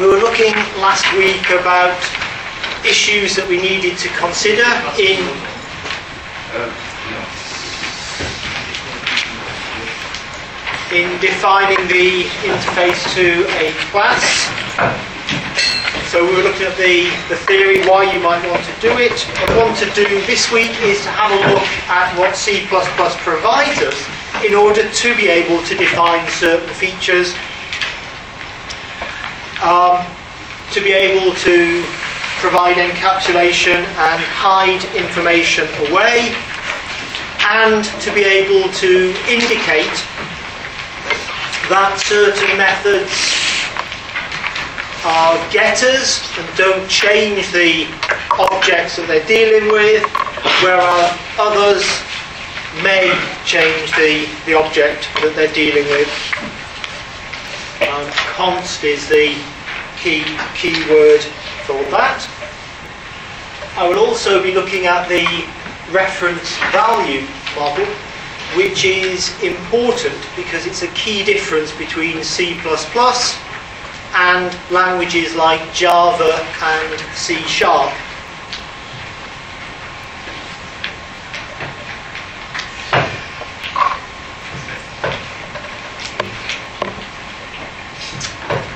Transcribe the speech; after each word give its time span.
We 0.00 0.06
were 0.06 0.16
looking 0.16 0.54
last 0.80 1.04
week 1.12 1.50
about 1.52 1.92
issues 2.88 3.36
that 3.36 3.44
we 3.44 3.60
needed 3.60 4.00
to 4.00 4.08
consider 4.16 4.64
in 4.96 5.20
in 10.88 11.12
defining 11.20 11.84
the 11.84 12.24
interface 12.48 12.96
to 13.12 13.44
a 13.60 13.76
class. 13.92 14.24
So 16.08 16.24
we 16.24 16.32
were 16.32 16.48
looking 16.48 16.64
at 16.64 16.80
the, 16.80 17.12
the 17.28 17.36
theory 17.44 17.84
why 17.84 18.08
you 18.08 18.24
might 18.24 18.40
want 18.48 18.64
to 18.64 18.74
do 18.80 18.96
it. 18.96 19.12
What 19.12 19.50
I 19.50 19.56
want 19.60 19.76
to 19.84 19.90
do 19.92 20.08
this 20.24 20.50
week 20.50 20.72
is 20.80 21.04
to 21.04 21.10
have 21.12 21.28
a 21.28 21.52
look 21.52 21.68
at 21.92 22.16
what 22.18 22.34
C++ 22.36 22.64
provides 22.66 23.84
us 23.84 24.00
in 24.42 24.54
order 24.54 24.88
to 24.88 25.08
be 25.14 25.28
able 25.28 25.62
to 25.68 25.76
define 25.76 26.26
certain 26.30 26.72
features, 26.72 27.36
um, 29.62 30.04
to 30.72 30.80
be 30.80 30.92
able 30.92 31.34
to 31.36 31.82
provide 32.40 32.76
encapsulation 32.76 33.76
and 33.76 34.20
hide 34.32 34.82
information 34.96 35.68
away, 35.90 36.34
and 37.48 37.84
to 38.00 38.12
be 38.14 38.22
able 38.22 38.70
to 38.72 39.12
indicate 39.28 39.96
that 41.68 42.00
certain 42.00 42.56
methods 42.56 43.12
are 45.04 45.36
getters 45.50 46.20
and 46.36 46.56
don't 46.56 46.88
change 46.88 47.50
the 47.52 47.88
objects 48.38 48.96
that 48.96 49.06
they're 49.06 49.26
dealing 49.26 49.72
with, 49.72 50.04
whereas 50.60 51.12
others 51.38 51.84
may 52.82 53.08
change 53.44 53.90
the, 53.96 54.28
the 54.46 54.54
object 54.54 55.08
that 55.20 55.32
they're 55.34 55.52
dealing 55.52 55.84
with. 55.88 56.08
Um, 57.88 58.06
const 58.36 58.84
is 58.84 59.08
the 59.08 59.34
key, 60.00 60.24
key 60.54 60.74
word 60.90 61.20
for 61.66 61.78
that. 61.90 62.26
I 63.76 63.88
will 63.88 63.98
also 63.98 64.42
be 64.42 64.52
looking 64.52 64.86
at 64.86 65.08
the 65.08 65.24
reference 65.92 66.56
value 66.72 67.26
model 67.56 67.86
which 68.56 68.84
is 68.84 69.30
important 69.42 70.16
because 70.34 70.66
it's 70.66 70.82
a 70.82 70.88
key 70.88 71.24
difference 71.24 71.70
between 71.76 72.24
C++ 72.24 72.58
and 74.12 74.58
languages 74.72 75.36
like 75.36 75.72
Java 75.72 76.32
and 76.60 77.00
C 77.14 77.36
Sharp. 77.42 77.92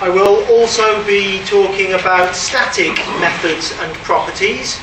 I 0.01 0.09
will 0.09 0.45
also 0.47 1.05
be 1.07 1.39
talking 1.47 1.93
about 1.93 2.35
static 2.35 2.97
methods 3.21 3.73
and 3.79 3.95
properties. 4.03 4.81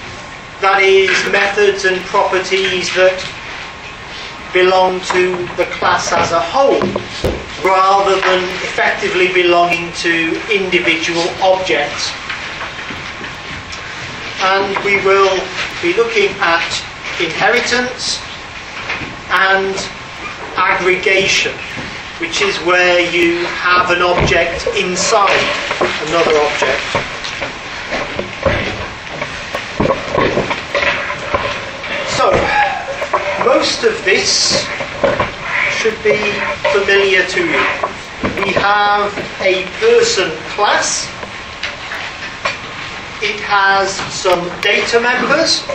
That 0.61 0.81
is, 0.81 1.11
methods 1.31 1.85
and 1.85 1.99
properties 2.07 2.93
that 2.95 3.19
belong 4.53 4.99
to 5.11 5.35
the 5.57 5.65
class 5.71 6.11
as 6.11 6.31
a 6.31 6.39
whole 6.39 6.81
rather 7.63 8.19
than 8.21 8.43
effectively 8.63 9.31
belonging 9.33 9.91
to 10.01 10.31
individual 10.51 11.27
objects. 11.43 12.11
And 14.41 14.73
we 14.83 14.97
will 15.05 15.37
be 15.81 15.93
looking 15.93 16.31
at 16.39 16.65
inheritance 17.19 18.19
and 19.29 19.75
aggregation, 20.57 21.53
which 22.21 22.43
is 22.43 22.55
where 22.59 22.99
you 23.11 23.43
have 23.45 23.89
an 23.89 24.03
object 24.03 24.67
inside 24.77 25.41
another 26.05 26.37
object. 26.37 26.79
So, 32.13 32.29
most 33.43 33.83
of 33.83 34.05
this 34.05 34.67
should 35.71 35.97
be 36.03 36.21
familiar 36.69 37.25
to 37.25 37.41
you. 37.43 37.63
We 38.45 38.51
have 38.53 39.11
a 39.41 39.65
person 39.79 40.29
class. 40.53 41.05
It 43.23 43.39
has 43.49 43.95
some 44.13 44.47
data 44.61 44.99
members. 45.01 45.65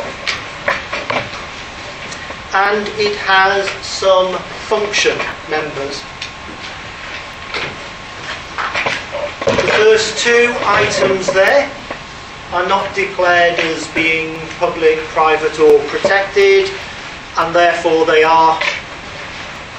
And 2.54 2.87
it 3.00 3.16
has 3.16 3.69
some 3.84 4.38
function 4.69 5.19
members. 5.50 6.04
First 9.76 10.19
two 10.25 10.54
items 10.64 11.26
there 11.34 11.70
are 12.53 12.66
not 12.66 12.94
declared 12.94 13.59
as 13.59 13.87
being 13.88 14.41
public, 14.59 14.98
private 15.12 15.60
or 15.60 15.78
protected 15.88 16.70
and 17.37 17.54
therefore 17.54 18.06
they 18.06 18.25
are 18.25 18.59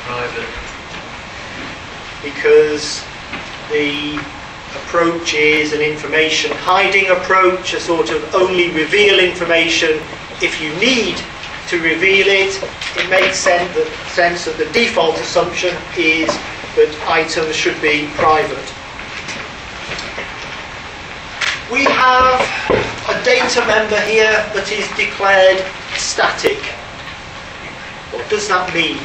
private 0.05 0.47
because 2.21 3.03
the 3.71 4.17
approach 4.85 5.33
is 5.33 5.73
an 5.73 5.81
information 5.81 6.51
hiding 6.51 7.09
approach, 7.09 7.73
a 7.73 7.79
sort 7.79 8.11
of 8.11 8.35
only 8.35 8.69
reveal 8.71 9.19
information 9.19 9.99
if 10.43 10.61
you 10.61 10.69
need 10.75 11.17
to 11.69 11.81
reveal 11.81 12.27
it. 12.27 12.61
It 12.95 13.09
makes 13.09 13.39
sense 13.39 13.73
that, 13.73 13.87
sense 14.13 14.45
that 14.45 14.57
the 14.57 14.71
default 14.71 15.15
assumption 15.15 15.75
is 15.97 16.27
that 16.75 16.95
items 17.07 17.55
should 17.55 17.81
be 17.81 18.07
private. 18.13 18.76
We 21.69 21.83
have 21.83 22.39
a 23.09 23.23
data 23.25 23.59
member 23.67 23.99
here 24.07 24.31
that 24.55 24.71
is 24.71 24.87
declared 24.95 25.59
static. 25.99 26.63
What 28.15 28.23
does 28.29 28.47
that 28.47 28.73
mean? 28.73 28.95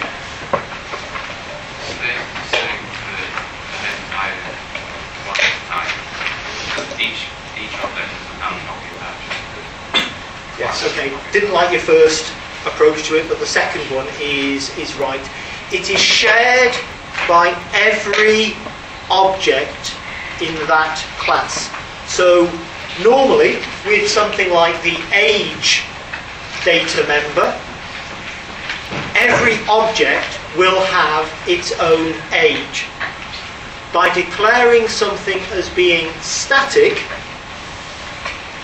Yes, 10.56 10.86
okay. 10.86 11.10
Didn't 11.32 11.52
like 11.52 11.72
your 11.72 11.80
first 11.80 12.32
approach 12.64 13.08
to 13.08 13.18
it, 13.18 13.28
but 13.28 13.40
the 13.40 13.46
second 13.46 13.82
one 13.90 14.06
is, 14.20 14.70
is 14.78 14.94
right. 14.94 15.20
It 15.72 15.90
is 15.90 15.98
shared 15.98 16.76
by 17.26 17.58
every 17.74 18.54
object 19.10 19.96
in 20.40 20.54
that 20.70 21.02
class. 21.18 21.81
So 22.12 22.44
normally, 23.02 23.56
with 23.86 24.06
something 24.06 24.50
like 24.50 24.76
the 24.82 24.98
age 25.14 25.82
data 26.62 27.08
member, 27.08 27.58
every 29.16 29.56
object 29.66 30.38
will 30.54 30.78
have 30.84 31.24
its 31.48 31.72
own 31.80 32.12
age. 32.34 32.84
By 33.94 34.12
declaring 34.12 34.88
something 34.88 35.38
as 35.52 35.70
being 35.70 36.12
static, 36.20 37.02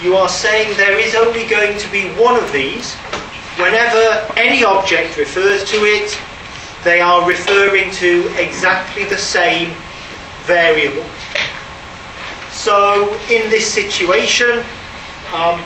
you 0.02 0.14
are 0.14 0.28
saying 0.28 0.76
there 0.76 1.00
is 1.00 1.14
only 1.14 1.46
going 1.46 1.78
to 1.78 1.90
be 1.90 2.10
one 2.20 2.36
of 2.36 2.52
these. 2.52 2.96
Whenever 3.56 4.30
any 4.36 4.62
object 4.62 5.16
refers 5.16 5.64
to 5.70 5.76
it, 5.86 6.20
they 6.84 7.00
are 7.00 7.26
referring 7.26 7.90
to 7.92 8.30
exactly 8.36 9.04
the 9.04 9.16
same 9.16 9.74
variable. 10.44 11.06
So 12.58 13.14
in 13.30 13.48
this 13.50 13.72
situation, 13.72 14.64
um, 15.32 15.62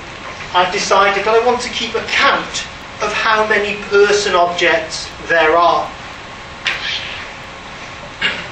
I've 0.53 0.70
decided 0.70 1.25
that 1.25 1.41
I 1.41 1.44
want 1.47 1.62
to 1.62 1.70
keep 1.70 1.94
a 1.94 2.04
count 2.04 2.69
of 3.00 3.10
how 3.16 3.48
many 3.48 3.80
person 3.88 4.34
objects 4.34 5.08
there 5.26 5.56
are. 5.56 5.88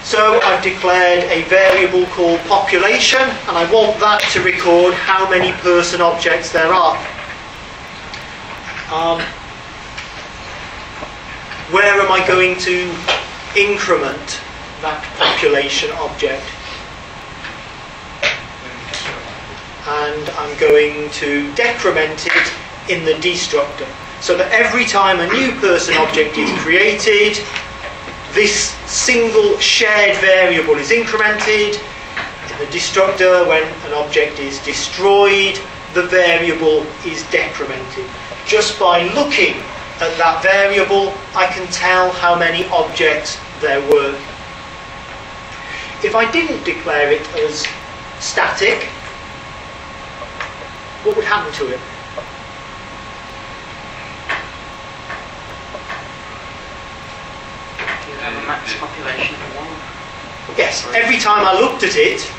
So 0.02 0.40
I've 0.40 0.64
declared 0.64 1.24
a 1.24 1.42
variable 1.50 2.06
called 2.06 2.40
population 2.48 3.20
and 3.20 3.54
I 3.60 3.70
want 3.70 4.00
that 4.00 4.24
to 4.32 4.40
record 4.40 4.94
how 4.94 5.28
many 5.28 5.52
person 5.60 6.00
objects 6.00 6.50
there 6.50 6.72
are. 6.72 6.96
Um, 8.88 9.20
where 11.76 12.00
am 12.00 12.10
I 12.10 12.26
going 12.26 12.56
to 12.60 12.88
increment 13.54 14.40
that 14.80 15.04
population 15.20 15.90
object? 16.00 16.42
And 19.86 20.28
I'm 20.30 20.58
going 20.58 21.10
to 21.10 21.52
decrement 21.54 22.26
it 22.26 22.52
in 22.90 23.04
the 23.04 23.14
destructor. 23.20 23.86
So 24.20 24.36
that 24.36 24.52
every 24.52 24.84
time 24.84 25.20
a 25.20 25.32
new 25.32 25.52
person 25.60 25.94
object 25.96 26.36
is 26.36 26.50
created, 26.60 27.42
this 28.32 28.76
single 28.86 29.58
shared 29.58 30.16
variable 30.18 30.76
is 30.76 30.90
incremented. 30.90 31.80
In 32.50 32.58
the 32.58 32.70
destructor, 32.70 33.46
when 33.48 33.62
an 33.86 33.94
object 33.94 34.38
is 34.38 34.58
destroyed, 34.60 35.58
the 35.94 36.02
variable 36.04 36.86
is 37.06 37.22
decremented. 37.24 38.08
Just 38.46 38.78
by 38.78 39.02
looking 39.14 39.54
at 40.00 40.16
that 40.16 40.42
variable, 40.42 41.12
I 41.34 41.46
can 41.46 41.66
tell 41.72 42.10
how 42.12 42.38
many 42.38 42.66
objects 42.66 43.38
there 43.60 43.80
were. 43.90 44.14
If 46.02 46.14
I 46.14 46.30
didn't 46.30 46.64
declare 46.64 47.10
it 47.10 47.26
as 47.34 47.66
static, 48.20 48.88
what 51.04 51.16
would 51.16 51.24
happen 51.24 51.52
to 51.54 51.66
it? 51.66 51.80
You 58.08 58.16
have 58.20 58.36
a 58.42 58.46
max 58.46 58.76
population 58.78 59.34
of 59.34 59.56
one. 59.56 60.58
Yes, 60.58 60.86
every 60.94 61.18
time 61.18 61.46
I 61.46 61.58
looked 61.58 61.84
at 61.84 61.96
it, 61.96 62.30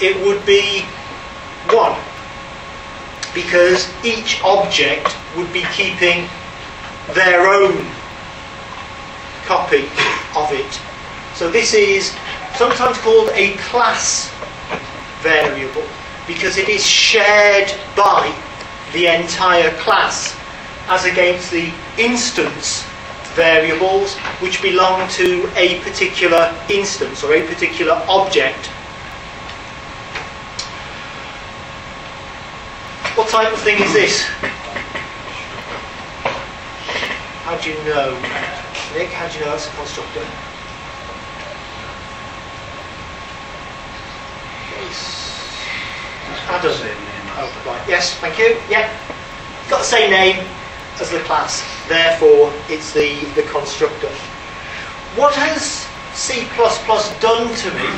it 0.00 0.16
would 0.24 0.44
be 0.46 0.82
1. 1.72 1.98
Because 3.34 3.92
each 4.04 4.40
object 4.42 5.16
would 5.36 5.52
be 5.52 5.64
keeping 5.74 6.28
their 7.14 7.46
own 7.48 7.86
copy 9.46 9.84
of 10.36 10.52
it. 10.52 10.80
So 11.34 11.50
this 11.50 11.74
is 11.74 12.14
sometimes 12.54 12.98
called 12.98 13.30
a 13.30 13.56
class 13.56 14.32
variable 15.22 15.86
because 16.30 16.58
it 16.58 16.68
is 16.68 16.86
shared 16.86 17.74
by 17.96 18.32
the 18.92 19.08
entire 19.08 19.76
class 19.78 20.36
as 20.86 21.04
against 21.04 21.50
the 21.50 21.72
instance 21.98 22.84
variables 23.34 24.16
which 24.38 24.62
belong 24.62 25.08
to 25.10 25.50
a 25.56 25.80
particular 25.80 26.54
instance 26.70 27.24
or 27.24 27.34
a 27.34 27.44
particular 27.48 27.94
object. 28.08 28.66
What 33.16 33.28
type 33.28 33.52
of 33.52 33.60
thing 33.60 33.82
is 33.82 33.92
this? 33.92 34.22
How 37.42 37.56
do 37.58 37.70
you 37.70 37.76
know? 37.84 38.14
Nick, 38.96 39.08
how 39.08 39.26
do 39.26 39.38
you 39.38 39.44
know 39.44 39.50
that's 39.50 39.66
a 39.66 39.70
constructor? 39.70 40.49
Adam. 46.50 46.74
Oh, 47.38 47.62
right. 47.64 47.88
Yes, 47.88 48.14
thank 48.18 48.36
you. 48.38 48.58
Yeah. 48.68 48.90
Got 49.70 49.78
the 49.78 49.84
same 49.84 50.10
name 50.10 50.44
as 51.00 51.10
the 51.10 51.20
class. 51.20 51.62
Therefore, 51.88 52.52
it's 52.68 52.92
the, 52.92 53.24
the 53.36 53.42
constructor. 53.48 54.10
What 55.14 55.32
has 55.34 55.86
C++ 56.12 56.42
done 57.22 57.54
to 57.54 57.70
me 57.78 57.90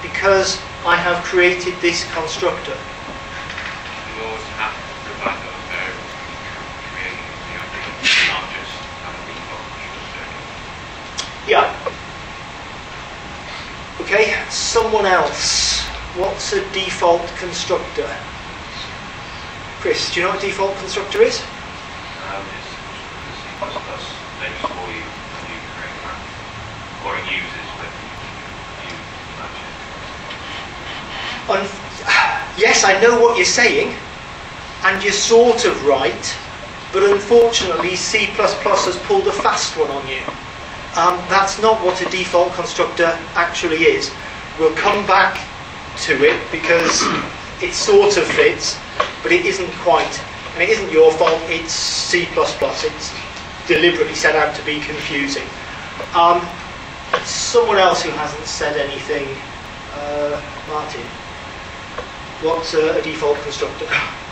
because 0.00 0.56
I 0.84 0.96
have 0.96 1.22
created 1.24 1.74
this 1.80 2.10
constructor? 2.12 2.72
You 2.72 4.24
always 4.24 4.42
have 4.56 4.72
to 4.72 5.12
provide 5.12 5.36
those 5.44 5.62
variables 5.68 6.12
when 6.24 6.56
uh, 6.56 6.72
creating 6.88 7.28
the 7.52 7.60
object, 7.60 8.00
not 8.32 8.48
just 8.48 8.72
have 9.04 9.12
a 9.12 9.24
default 9.28 9.68
constructor. 9.76 10.40
Yeah. 11.52 11.68
Okay, 14.00 14.40
someone 14.48 15.04
else. 15.04 15.91
What's 16.16 16.52
a 16.52 16.60
default 16.72 17.26
constructor? 17.38 18.06
Chris, 19.80 20.12
do 20.12 20.20
you 20.20 20.26
know 20.26 20.34
what 20.34 20.44
a 20.44 20.46
default 20.46 20.76
constructor 20.76 21.22
is? 21.22 21.40
Um, 21.40 22.44
it's 22.52 22.68
the 22.68 23.40
C++ 23.40 23.48
makes 24.44 24.60
for 24.60 24.92
you 24.92 25.00
you 25.00 25.56
create 25.72 25.96
that, 26.04 26.20
or 27.08 27.16
it 27.16 27.24
uses 27.32 27.64
you 28.84 28.92
match 29.40 29.56
yes, 32.60 32.84
I 32.84 33.00
know 33.00 33.18
what 33.18 33.38
you're 33.38 33.46
saying, 33.46 33.96
and 34.84 35.02
you're 35.02 35.14
sort 35.14 35.64
of 35.64 35.82
right, 35.86 36.36
but 36.92 37.04
unfortunately, 37.04 37.96
C++ 37.96 38.26
has 38.26 38.98
pulled 39.06 39.28
a 39.28 39.32
fast 39.32 39.78
one 39.78 39.90
on 39.90 40.06
you. 40.06 40.20
Um, 40.94 41.16
that's 41.30 41.58
not 41.62 41.82
what 41.82 42.02
a 42.02 42.10
default 42.10 42.52
constructor 42.52 43.18
actually 43.34 43.84
is. 43.84 44.12
We'll 44.58 44.76
come 44.76 45.06
back 45.06 45.40
to 45.98 46.24
it 46.24 46.40
because 46.50 47.02
it 47.62 47.72
sort 47.74 48.16
of 48.16 48.24
fits, 48.24 48.78
but 49.22 49.32
it 49.32 49.46
isn't 49.46 49.70
quite. 49.84 50.20
And 50.54 50.62
it 50.62 50.68
isn't 50.68 50.90
your 50.90 51.12
fault, 51.12 51.40
it's 51.44 51.72
C++. 51.72 52.26
It's 52.30 53.14
deliberately 53.66 54.14
set 54.14 54.36
out 54.36 54.54
to 54.56 54.64
be 54.64 54.80
confusing. 54.80 55.46
Um, 56.14 56.46
someone 57.24 57.78
else 57.78 58.02
who 58.02 58.10
hasn't 58.10 58.44
said 58.46 58.76
anything, 58.76 59.26
uh, 59.94 60.40
Martin. 60.68 61.02
What's 62.42 62.74
a, 62.74 63.00
default 63.02 63.38
constructor 63.38 63.86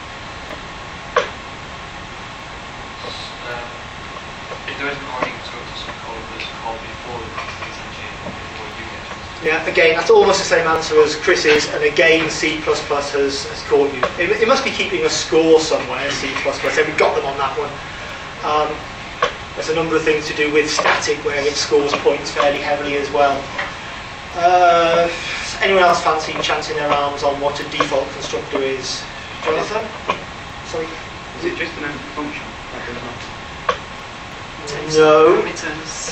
isn't 4.80 5.08
already 5.12 5.30
constructors 5.36 5.82
for 5.84 5.92
code 6.08 6.24
that's 6.32 6.48
called 6.64 6.80
before 6.80 7.20
the 7.20 7.28
essentially 7.68 8.10
before 8.32 8.68
you 8.80 8.84
get 8.88 9.02
to 9.04 9.12
it. 9.12 9.29
Yeah, 9.42 9.64
again, 9.64 9.96
that's 9.96 10.10
almost 10.10 10.38
the 10.38 10.44
same 10.44 10.66
answer 10.66 11.00
as 11.00 11.16
Chris's, 11.16 11.66
and 11.72 11.82
again, 11.82 12.28
C++ 12.28 12.60
has, 12.60 12.84
has 12.84 13.62
caught 13.68 13.88
you. 13.94 14.02
It, 14.20 14.42
it 14.42 14.46
must 14.46 14.64
be 14.64 14.70
keeping 14.70 15.06
a 15.06 15.08
score 15.08 15.60
somewhere, 15.60 16.10
C++, 16.10 16.28
so 16.28 16.84
we 16.84 16.92
got 17.00 17.16
them 17.16 17.24
on 17.24 17.38
that 17.38 17.56
one. 17.56 17.72
Um, 18.44 18.68
there's 19.56 19.70
a 19.70 19.74
number 19.74 19.96
of 19.96 20.02
things 20.02 20.28
to 20.28 20.36
do 20.36 20.52
with 20.52 20.68
static, 20.68 21.24
where 21.24 21.40
it 21.40 21.54
scores 21.54 21.92
points 22.04 22.30
fairly 22.32 22.58
heavily 22.58 22.96
as 22.98 23.10
well. 23.12 23.42
Uh, 24.36 25.08
anyone 25.62 25.84
else 25.84 26.04
fancy 26.04 26.34
chancing 26.42 26.76
their 26.76 26.90
arms 26.92 27.22
on 27.22 27.40
what 27.40 27.58
a 27.60 27.64
default 27.70 28.08
constructor 28.12 28.58
is? 28.58 29.02
Jonathan? 29.42 29.88
Sorry? 30.66 30.86
Is 31.38 31.44
it 31.46 31.56
just 31.56 31.72
an 31.78 31.84
empty 31.84 32.04
function? 32.12 32.44
That 32.72 32.84
does 32.86 33.00
not. 33.00 34.98
No. 34.98 35.42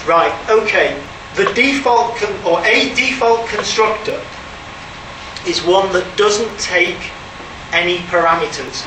Right, 0.06 0.32
okay. 0.48 0.98
The 1.38 1.52
default 1.54 2.16
con- 2.16 2.34
or 2.44 2.58
a 2.66 2.92
default 2.96 3.48
constructor 3.48 4.20
is 5.46 5.62
one 5.62 5.92
that 5.92 6.16
doesn't 6.16 6.58
take 6.58 6.98
any 7.72 7.98
parameters. 8.10 8.84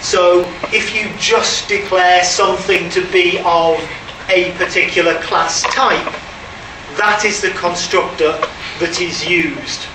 So 0.00 0.42
if 0.72 0.94
you 0.94 1.10
just 1.18 1.68
declare 1.68 2.22
something 2.22 2.88
to 2.90 3.04
be 3.10 3.38
of 3.44 3.82
a 4.28 4.52
particular 4.52 5.20
class 5.22 5.62
type, 5.74 6.14
that 6.98 7.24
is 7.24 7.40
the 7.42 7.50
constructor 7.50 8.38
that 8.78 9.00
is 9.00 9.26
used. 9.26 9.86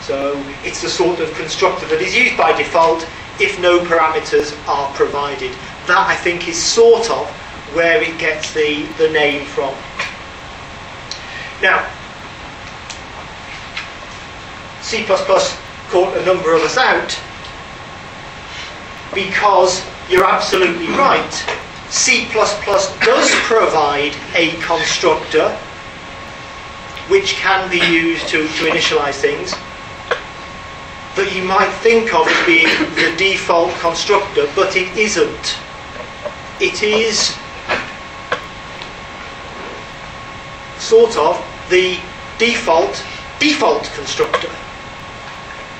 So 0.00 0.42
it's 0.64 0.80
the 0.80 0.88
sort 0.88 1.20
of 1.20 1.30
constructor 1.34 1.86
that 1.88 2.00
is 2.00 2.16
used 2.16 2.38
by 2.38 2.56
default 2.56 3.06
if 3.38 3.60
no 3.60 3.80
parameters 3.80 4.56
are 4.66 4.90
provided. 4.94 5.52
That 5.88 6.06
I 6.08 6.16
think 6.16 6.48
is 6.48 6.56
sort 6.56 7.10
of 7.10 7.28
where 7.74 8.02
it 8.02 8.18
gets 8.18 8.52
the, 8.54 8.86
the 8.96 9.10
name 9.10 9.44
from. 9.44 9.74
Now, 11.62 11.88
C++ 14.80 15.04
caught 15.06 16.16
a 16.16 16.26
number 16.26 16.54
of 16.54 16.62
us 16.62 16.76
out 16.76 17.16
because 19.14 19.86
you're 20.10 20.24
absolutely 20.24 20.88
right. 20.88 21.32
C++ 21.88 22.26
does 22.34 23.30
provide 23.46 24.16
a 24.34 24.50
constructor 24.60 25.50
which 27.06 27.34
can 27.34 27.70
be 27.70 27.78
used 27.78 28.26
to, 28.30 28.42
to 28.42 28.64
initialize 28.64 29.14
things 29.14 29.52
that 31.14 31.32
you 31.32 31.44
might 31.44 31.70
think 31.74 32.12
of 32.12 32.26
as 32.26 32.46
being 32.46 32.66
the 32.96 33.14
default 33.16 33.70
constructor, 33.74 34.48
but 34.56 34.74
it 34.74 34.96
isn't. 34.96 35.58
It 36.58 36.82
is 36.82 37.36
sort 40.78 41.16
of 41.16 41.51
the 41.72 41.98
default 42.38 43.02
default 43.40 43.84
constructor. 43.96 44.50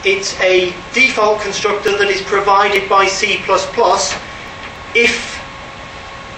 It's 0.05 0.35
a 0.41 0.75
default 0.93 1.43
constructor 1.43 1.97
that 1.99 2.09
is 2.09 2.23
provided 2.23 2.89
by 2.89 3.07
C++ 3.07 3.39
if 4.95 5.39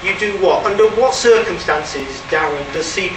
you 0.05 0.19
do 0.19 0.37
what? 0.45 0.67
Under 0.67 0.91
what 1.01 1.15
circumstances, 1.15 2.21
Darren, 2.29 2.71
does 2.75 2.85
C++ 2.85 3.09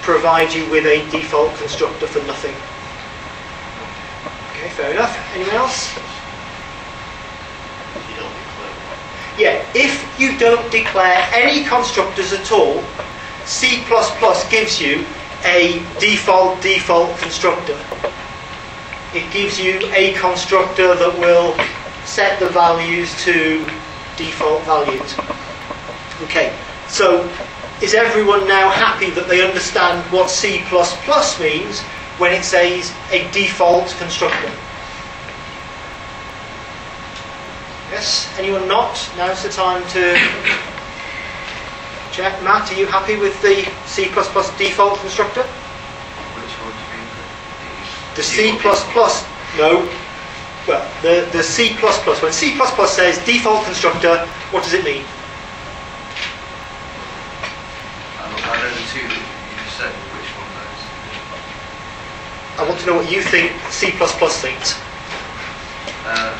provide 0.00 0.54
you 0.54 0.70
with 0.70 0.86
a 0.86 1.04
default 1.10 1.54
constructor 1.56 2.06
for 2.06 2.24
nothing? 2.26 2.54
Okay, 4.52 4.70
fair 4.70 4.92
enough. 4.92 5.14
Anyone 5.34 5.56
else? 5.56 5.94
You 8.08 8.16
don't 8.16 8.32
declare 8.32 8.72
Yeah, 9.36 9.66
if 9.74 9.92
you 10.18 10.38
don't 10.38 10.70
declare 10.70 11.28
any 11.32 11.64
constructors 11.64 12.32
at 12.32 12.50
all, 12.52 12.82
C++ 13.44 13.84
gives 14.48 14.80
you 14.80 15.04
a 15.44 15.78
default 16.00 16.60
default 16.62 17.16
constructor. 17.18 17.78
It 19.14 19.30
gives 19.32 19.58
you 19.60 19.78
a 19.92 20.14
constructor 20.14 20.94
that 20.94 21.18
will 21.18 21.54
set 22.04 22.38
the 22.40 22.48
values 22.48 23.14
to 23.24 23.64
default 24.16 24.62
values. 24.62 25.14
Okay, 26.22 26.56
so 26.88 27.28
is 27.82 27.94
everyone 27.94 28.46
now 28.46 28.70
happy 28.70 29.10
that 29.10 29.28
they 29.28 29.46
understand 29.46 30.00
what 30.12 30.30
C++ 30.30 30.62
means 31.40 31.80
when 32.18 32.32
it 32.32 32.44
says 32.44 32.92
a 33.10 33.30
default 33.32 33.88
constructor? 33.98 34.52
Yes, 37.90 38.32
anyone 38.38 38.66
not? 38.66 38.94
Now's 39.16 39.42
the 39.42 39.48
time 39.48 39.86
to 39.90 40.18
check. 42.14 42.40
Matt, 42.42 42.70
are 42.70 42.78
you 42.78 42.86
happy 42.86 43.16
with 43.16 43.34
the 43.42 43.66
C++ 43.86 44.06
default 44.06 44.98
constructor? 45.00 45.42
Which 45.42 46.54
one 46.62 46.70
do 46.70 46.78
you 46.78 47.02
mean? 47.02 47.10
The 48.14 48.22
C++, 48.22 48.52
no, 49.58 49.88
well, 50.66 50.80
the, 51.02 51.28
the 51.32 51.42
C++, 51.42 51.74
when 51.74 52.32
C++ 52.32 52.56
says 52.86 53.18
default 53.26 53.64
constructor, 53.64 54.16
what 54.50 54.62
does 54.62 54.72
it 54.72 54.84
mean? 54.84 55.04
I 58.16 58.30
don't 58.30 58.40
know 58.40 58.70
the 58.70 58.86
two 58.88 59.04
that 59.04 59.18
you 59.18 59.58
just 59.60 59.82
which 60.14 60.30
one? 60.38 60.48
I 62.56 62.68
want 62.68 62.80
to 62.80 62.86
know 62.86 62.94
what 62.96 63.10
you 63.10 63.20
think 63.22 63.52
C++ 63.70 63.90
thinks. 63.90 64.80
Uh, 66.06 66.32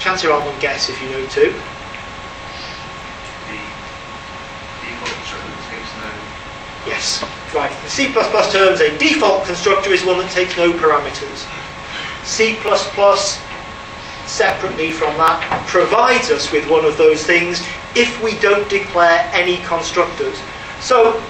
Chance 0.00 0.22
you're 0.22 0.32
on 0.32 0.44
one 0.44 0.58
guess 0.60 0.88
if 0.88 1.00
you 1.02 1.08
know 1.10 1.26
two. 1.28 1.52
the 3.48 3.56
default 4.84 5.12
constructor 5.12 5.48
that 5.48 5.64
takes 5.68 5.92
no, 6.00 6.08
Yes. 6.86 7.24
Right. 7.54 7.73
C++ 7.86 8.12
terms, 8.12 8.80
a 8.80 8.98
default 8.98 9.44
constructor 9.44 9.90
is 9.92 10.04
one 10.04 10.18
that 10.18 10.30
takes 10.30 10.56
no 10.56 10.72
parameters. 10.72 11.46
C++, 12.24 12.56
separately 14.26 14.90
from 14.90 15.16
that, 15.18 15.64
provides 15.68 16.30
us 16.30 16.50
with 16.50 16.68
one 16.68 16.84
of 16.84 16.96
those 16.96 17.24
things 17.24 17.62
if 17.94 18.22
we 18.22 18.38
don't 18.38 18.68
declare 18.68 19.28
any 19.32 19.58
constructors. 19.64 20.38
So, 20.80 21.22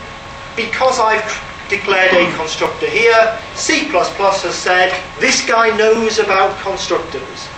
because 0.57 0.99
I've 1.01 1.25
declared 1.69 2.13
a 2.13 2.37
constructor 2.37 2.89
here, 2.89 3.39
C++ 3.55 3.89
has 3.89 4.55
said, 4.55 4.95
this 5.21 5.45
guy 5.47 5.77
knows 5.77 6.19
about 6.19 6.57
constructors. 6.61 7.49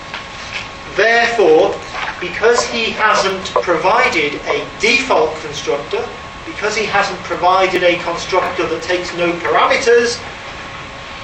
Therefore, 0.97 1.79
because 2.21 2.65
he 2.67 2.91
hasn't 2.93 3.45
provided 3.63 4.35
a 4.47 4.67
default 4.81 5.37
constructor, 5.41 6.09
because 6.57 6.75
he 6.75 6.87
hasn't 6.87 7.21
provided 7.21 7.83
a 7.83 7.99
constructor 7.99 8.67
that 8.67 8.83
takes 8.83 9.15
no 9.15 9.31
parameters, 9.45 10.17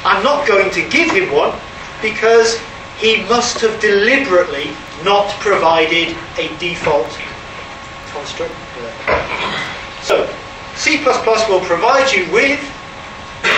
I'm 0.05 0.23
not 0.23 0.47
going 0.47 0.71
to 0.73 0.87
give 0.91 1.11
him 1.11 1.33
one 1.33 1.59
because 2.03 2.61
he 2.99 3.25
must 3.25 3.59
have 3.62 3.81
deliberately 3.81 4.77
not 5.03 5.31
provided 5.41 6.15
a 6.37 6.55
default 6.59 7.09
constructor. 8.12 8.53
So, 10.03 10.29
C++ 10.77 11.03
will 11.03 11.65
provide 11.65 12.12
you 12.12 12.31
with 12.31 12.61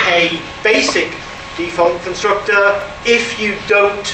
a 0.06 0.40
basic 0.62 1.10
default 1.56 2.00
constructor 2.02 2.80
if 3.04 3.40
you 3.40 3.58
don't 3.66 4.06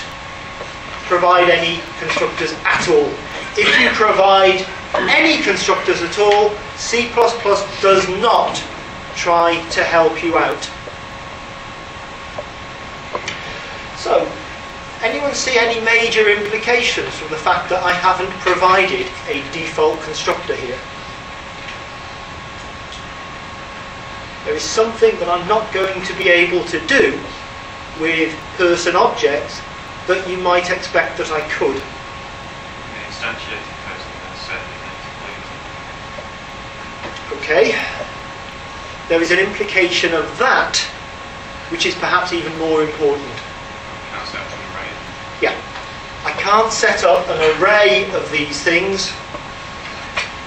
provide 1.12 1.50
any 1.50 1.82
constructors 1.98 2.54
at 2.64 2.88
all. 2.88 3.12
If 3.58 3.68
you 3.80 3.90
provide 3.90 4.66
any 4.94 5.42
constructors 5.42 6.02
at 6.02 6.18
all, 6.18 6.50
C++ 6.76 7.08
does 7.80 8.08
not 8.20 8.62
try 9.16 9.60
to 9.70 9.84
help 9.84 10.22
you 10.22 10.36
out. 10.38 10.70
So, 13.98 14.30
anyone 15.02 15.34
see 15.34 15.58
any 15.58 15.80
major 15.84 16.30
implications 16.30 17.14
from 17.14 17.28
the 17.30 17.36
fact 17.36 17.68
that 17.68 17.82
I 17.82 17.92
haven't 17.92 18.30
provided 18.40 19.06
a 19.28 19.42
default 19.52 20.00
constructor 20.00 20.54
here? 20.54 20.78
There 24.46 24.54
is 24.56 24.62
something 24.62 25.18
that 25.18 25.28
I'm 25.28 25.46
not 25.46 25.70
going 25.72 26.02
to 26.02 26.14
be 26.14 26.30
able 26.30 26.64
to 26.64 26.80
do 26.86 27.20
with 28.00 28.34
person 28.56 28.96
objects 28.96 29.60
that 30.06 30.26
you 30.26 30.38
might 30.38 30.70
expect 30.70 31.18
that 31.18 31.30
I 31.30 31.42
could. 31.52 31.76
The 31.76 33.00
instantiated 33.04 33.68
person 33.84 34.10
then 34.10 34.34
certainly 34.40 34.80
include 37.28 37.39
Okay? 37.50 37.74
There 39.08 39.20
is 39.20 39.32
an 39.32 39.40
implication 39.40 40.14
of 40.14 40.22
that 40.38 40.78
which 41.70 41.84
is 41.84 41.96
perhaps 41.96 42.32
even 42.32 42.56
more 42.58 42.84
important. 42.84 43.26
can't 44.14 44.28
set 44.30 44.38
up 44.38 44.54
an 44.54 44.62
array. 44.70 44.90
Yeah. 45.42 45.56
I 46.22 46.30
can't 46.38 46.72
set 46.72 47.02
up 47.02 47.28
an 47.28 47.40
array 47.58 48.08
of 48.14 48.30
these 48.30 48.62
things 48.62 49.10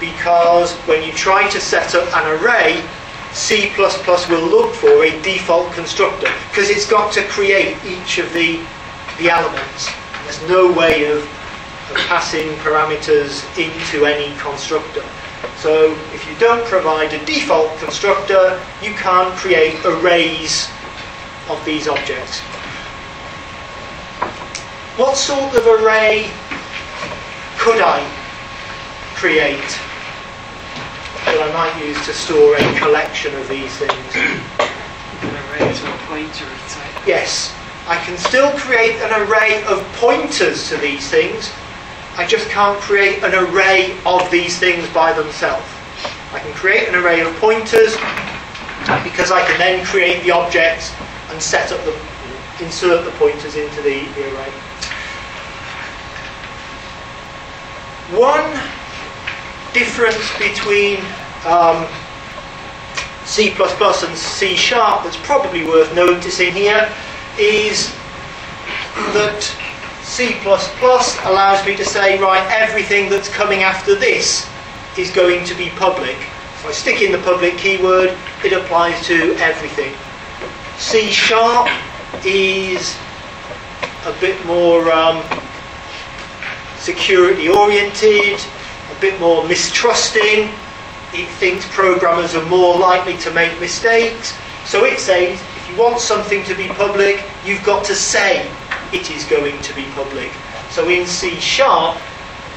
because 0.00 0.72
when 0.88 1.04
you 1.04 1.12
try 1.12 1.46
to 1.50 1.60
set 1.60 1.94
up 1.94 2.08
an 2.16 2.40
array, 2.40 2.82
C++ 3.34 3.68
will 3.76 4.48
look 4.48 4.74
for 4.74 5.04
a 5.04 5.10
default 5.20 5.70
constructor 5.74 6.32
because 6.48 6.70
it's 6.70 6.88
got 6.88 7.12
to 7.12 7.22
create 7.24 7.76
each 7.84 8.16
of 8.16 8.32
the, 8.32 8.64
the 9.18 9.28
elements. 9.28 9.92
There's 10.24 10.40
no 10.48 10.72
way 10.72 11.04
of, 11.12 11.18
of 11.20 11.96
passing 12.08 12.48
parameters 12.64 13.44
into 13.58 14.06
any 14.06 14.34
constructor. 14.38 15.04
So 15.58 15.92
if 16.12 16.28
you 16.28 16.36
don't 16.38 16.64
provide 16.66 17.12
a 17.12 17.24
default 17.24 17.76
constructor, 17.78 18.60
you 18.82 18.92
can't 18.94 19.34
create 19.36 19.76
arrays 19.84 20.68
of 21.48 21.62
these 21.64 21.88
objects. 21.88 22.40
What 24.96 25.16
sort 25.16 25.54
of 25.54 25.66
array 25.66 26.30
could 27.58 27.80
I 27.80 28.00
create 29.14 29.78
that 31.24 31.40
I 31.40 31.52
might 31.52 31.84
use 31.84 31.98
to 32.06 32.12
store 32.12 32.54
a 32.56 32.78
collection 32.78 33.34
of 33.34 33.48
these 33.48 33.74
things? 33.76 34.70
an 35.22 35.34
array 35.50 35.72
to 35.72 35.94
a 35.94 35.96
pointer 36.06 36.44
of 36.44 36.68
type. 36.68 37.06
Yes, 37.06 37.54
I 37.86 37.96
can 38.04 38.16
still 38.18 38.50
create 38.52 38.96
an 39.02 39.12
array 39.22 39.64
of 39.64 39.82
pointers 39.94 40.68
to 40.68 40.76
these 40.76 41.08
things. 41.08 41.50
I 42.16 42.26
just 42.26 42.48
can't 42.48 42.80
create 42.80 43.24
an 43.24 43.34
array 43.34 43.98
of 44.06 44.30
these 44.30 44.58
things 44.58 44.88
by 44.94 45.12
themselves. 45.12 45.66
I 46.32 46.38
can 46.38 46.52
create 46.54 46.88
an 46.88 46.94
array 46.94 47.20
of 47.20 47.34
pointers 47.36 47.96
because 49.02 49.32
I 49.32 49.44
can 49.46 49.58
then 49.58 49.84
create 49.84 50.22
the 50.22 50.30
objects 50.30 50.92
and 51.30 51.42
set 51.42 51.72
up 51.72 51.84
the 51.84 51.94
insert 52.62 53.04
the 53.04 53.10
pointers 53.12 53.56
into 53.56 53.82
the, 53.82 54.06
the 54.14 54.32
array. 54.32 54.50
One 58.16 58.48
difference 59.72 60.30
between 60.38 61.00
um, 61.46 61.86
C++ 63.24 63.50
and 63.58 64.16
C 64.16 64.54
Sharp 64.54 65.02
that's 65.02 65.16
probably 65.16 65.64
worth 65.64 65.92
noticing 65.94 66.52
here 66.52 66.88
is 67.38 67.92
that 69.14 69.52
C++ 70.14 70.32
allows 71.24 71.66
me 71.66 71.74
to 71.74 71.84
say, 71.84 72.20
right, 72.20 72.48
everything 72.52 73.10
that's 73.10 73.28
coming 73.28 73.64
after 73.64 73.96
this 73.96 74.48
is 74.96 75.10
going 75.10 75.44
to 75.44 75.56
be 75.56 75.70
public. 75.70 76.14
If 76.14 76.66
I 76.66 76.70
stick 76.70 77.02
in 77.02 77.10
the 77.10 77.18
public 77.18 77.58
keyword, 77.58 78.16
it 78.44 78.52
applies 78.52 79.04
to 79.08 79.34
everything. 79.38 79.92
C 80.78 81.10
Sharp 81.10 81.68
is 82.24 82.96
a 84.06 84.12
bit 84.20 84.38
more 84.46 84.88
um, 84.92 85.20
security 86.78 87.48
oriented, 87.48 88.38
a 88.96 89.00
bit 89.00 89.18
more 89.18 89.42
mistrusting. 89.48 90.48
It 91.12 91.28
thinks 91.40 91.66
programmers 91.74 92.36
are 92.36 92.46
more 92.46 92.78
likely 92.78 93.16
to 93.16 93.32
make 93.32 93.58
mistakes. 93.58 94.32
So 94.64 94.84
it 94.84 95.00
says 95.00 95.40
if 95.56 95.68
you 95.68 95.76
want 95.76 95.98
something 95.98 96.44
to 96.44 96.54
be 96.54 96.68
public, 96.68 97.24
you've 97.44 97.64
got 97.64 97.84
to 97.86 97.96
say 97.96 98.48
it 98.94 99.10
is 99.10 99.24
going 99.24 99.60
to 99.60 99.74
be 99.74 99.84
public. 99.94 100.30
So 100.70 100.88
in 100.88 101.06
C 101.06 101.34
sharp, 101.40 101.98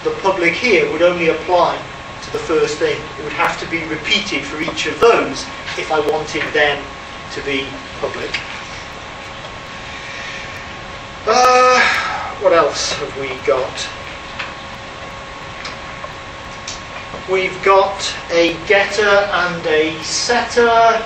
the 0.03 0.12
public 0.22 0.53
here 0.53 0.89
would 0.91 1.01
only 1.01 1.29
apply 1.29 1.82
to 2.24 2.32
the 2.32 2.39
first 2.39 2.77
thing. 2.77 3.01
It 3.20 3.24
would 3.24 3.34
have 3.34 3.60
to 3.60 3.70
be 3.70 3.84
repeated 3.86 4.44
for 4.44 4.62
each 4.62 4.86
of 4.86 5.00
those 5.00 5.44
if 5.77 5.91
I 5.91 6.00
wanted 6.00 6.44
them 6.53 6.84
to 7.34 7.41
be 7.44 7.67
public. 8.00 8.32
Uh, 11.25 11.82
what 12.41 12.53
else 12.53 12.94
have 12.94 13.20
we 13.20 13.29
got? 13.46 13.75
We've 17.29 17.62
got 17.65 18.00
a 18.32 18.53
getter 18.67 19.03
and 19.03 19.65
a 19.67 20.01
setter. 20.03 21.03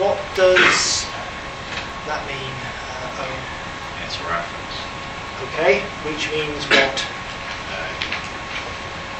What 0.00 0.18
does 0.34 1.06
that 2.06 2.22
mean? 2.26 2.54
Uh, 2.58 3.22
Owen? 3.22 3.42
It's 4.02 4.18
a 4.18 4.24
reference. 4.24 4.76
Okay, 5.52 5.80
which 6.04 6.30
means 6.30 6.64
what? 6.68 6.96
Uh, 7.72 7.88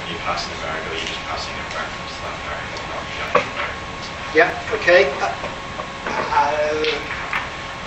you 0.08 0.16
pass 0.24 0.44
in 0.46 0.52
a 0.52 0.60
variable, 0.60 0.96
you're 0.96 1.08
just 1.08 1.24
passing 1.28 1.54
a 1.54 1.64
reference 1.72 2.12
to 2.16 2.20
that 2.24 2.38
variable, 2.44 2.82
not 2.88 3.02
the 3.08 3.18
actual 3.24 3.52
variable. 3.56 3.88
Yeah, 4.36 4.50
okay. 4.76 5.08
Uh, 5.20 5.32
uh, 6.06 7.08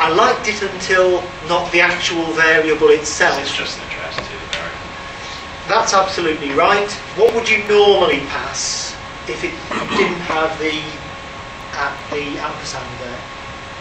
I 0.01 0.10
liked 0.10 0.48
it 0.48 0.62
until 0.62 1.21
not 1.48 1.71
the 1.71 1.81
actual 1.81 2.25
variable 2.33 2.89
itself. 2.89 3.38
It's 3.41 3.53
just 3.55 3.77
an 3.77 3.86
address 3.93 4.15
to 4.17 4.33
the 4.33 4.50
variable. 4.50 4.89
That's 5.69 5.93
absolutely 5.93 6.51
right. 6.51 6.89
What 7.17 7.33
would 7.36 7.50
you 7.50 7.62
normally 7.67 8.25
pass 8.33 8.95
if 9.29 9.43
it 9.43 9.53
didn't 9.93 10.25
have 10.25 10.57
the 10.57 10.81
at 11.77 11.93
the 12.10 12.38
ampersand 12.41 12.89
there? 13.00 13.21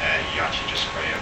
Uh, 0.00 0.20
you 0.34 0.40
actually 0.40 0.70
just 0.70 0.86
create 0.92 1.12
a 1.12 1.20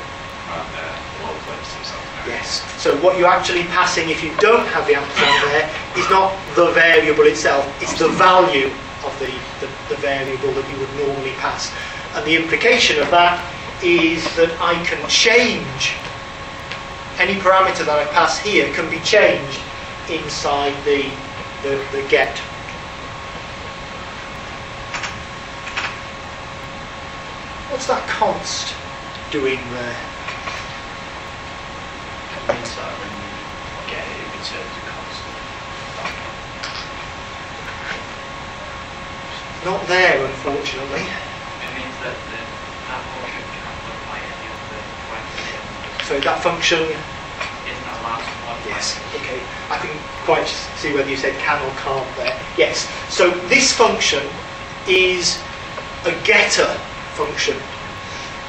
uh, 0.51 0.99
local 1.23 1.53
instance 1.55 1.91
of. 1.95 2.08
Yes. 2.27 2.63
So 2.81 2.97
what 3.01 3.19
you're 3.19 3.29
actually 3.29 3.65
passing 3.65 4.11
if 4.11 4.23
you 4.23 4.35
don't 4.37 4.67
have 4.69 4.87
the 4.87 4.95
ampersand 4.95 5.53
there 5.53 5.71
is 5.97 6.09
not 6.11 6.35
the 6.55 6.73
variable 6.73 7.25
itself, 7.27 7.65
it's 7.83 7.99
the 7.99 8.09
value 8.09 8.71
of 9.05 9.17
the, 9.19 9.31
the, 9.61 9.71
the 9.89 9.97
variable 10.01 10.53
that 10.53 10.67
you 10.73 10.79
would 10.79 11.07
normally 11.07 11.33
pass. 11.39 11.73
And 12.15 12.27
the 12.27 12.37
implication 12.37 13.01
of 13.01 13.11
that 13.11 13.39
is 13.83 14.25
that 14.37 14.51
I 14.61 14.75
can 14.85 15.01
change 15.09 15.95
any 17.19 17.35
parameter 17.35 17.85
that 17.85 17.99
I 17.99 18.05
pass 18.13 18.39
here 18.39 18.73
can 18.75 18.89
be 18.91 19.01
changed 19.01 19.61
inside 20.09 20.73
the, 20.85 21.03
the, 21.63 21.77
the 21.91 22.07
get. 22.09 22.39
What's 27.71 27.87
that 27.89 28.07
const 28.09 28.75
doing 29.31 29.59
there? 29.73 30.08
That 32.79 32.95
when 33.03 33.11
you 33.11 33.31
get 33.91 34.05
it, 34.07 34.19
it 34.23 34.29
returns 34.39 34.75
a 34.79 34.85
constant. 34.87 35.39
Not 39.67 39.83
there, 39.91 40.23
unfortunately. 40.23 41.03
It 41.03 41.71
means 41.75 41.97
that 42.07 42.15
the, 42.15 42.41
that 42.87 43.03
function 43.19 43.43
can't 43.59 43.79
modify 43.83 44.19
any 44.23 44.47
of 44.47 44.61
the. 44.71 44.81
So 46.07 46.15
that 46.23 46.39
function, 46.39 46.83
Isn't 46.87 47.85
that 47.91 47.99
allowed 47.99 48.23
to 48.23 48.71
yes, 48.71 48.95
okay. 49.19 49.43
I 49.71 49.77
couldn't 49.83 50.01
quite 50.23 50.47
see 50.79 50.95
whether 50.95 51.11
you 51.11 51.17
said 51.17 51.35
can 51.43 51.59
or 51.59 51.75
can't 51.83 52.07
there. 52.17 52.39
Yes. 52.57 52.87
So 53.11 53.31
this 53.51 53.75
function 53.75 54.23
is 54.87 55.43
a 56.07 56.15
getter 56.23 56.71
function. 57.19 57.59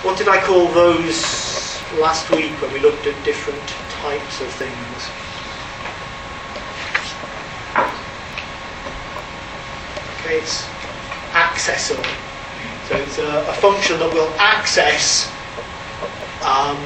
What 0.05 0.17
did 0.17 0.29
I 0.29 0.39
call 0.45 0.67
those 0.69 1.25
last 1.97 2.29
week 2.29 2.53
when 2.61 2.71
we 2.71 2.79
looked 2.79 3.07
at 3.07 3.17
different 3.25 3.59
types 4.01 4.41
of 4.41 4.47
things? 4.55 4.99
Okay, 10.19 10.37
it's 10.39 10.63
accessor. 11.31 11.99
So 12.87 12.95
it's 12.97 13.17
a, 13.19 13.45
a 13.49 13.53
function 13.53 13.99
that 13.99 14.13
will 14.13 14.33
access 14.37 15.31
um, 16.43 16.77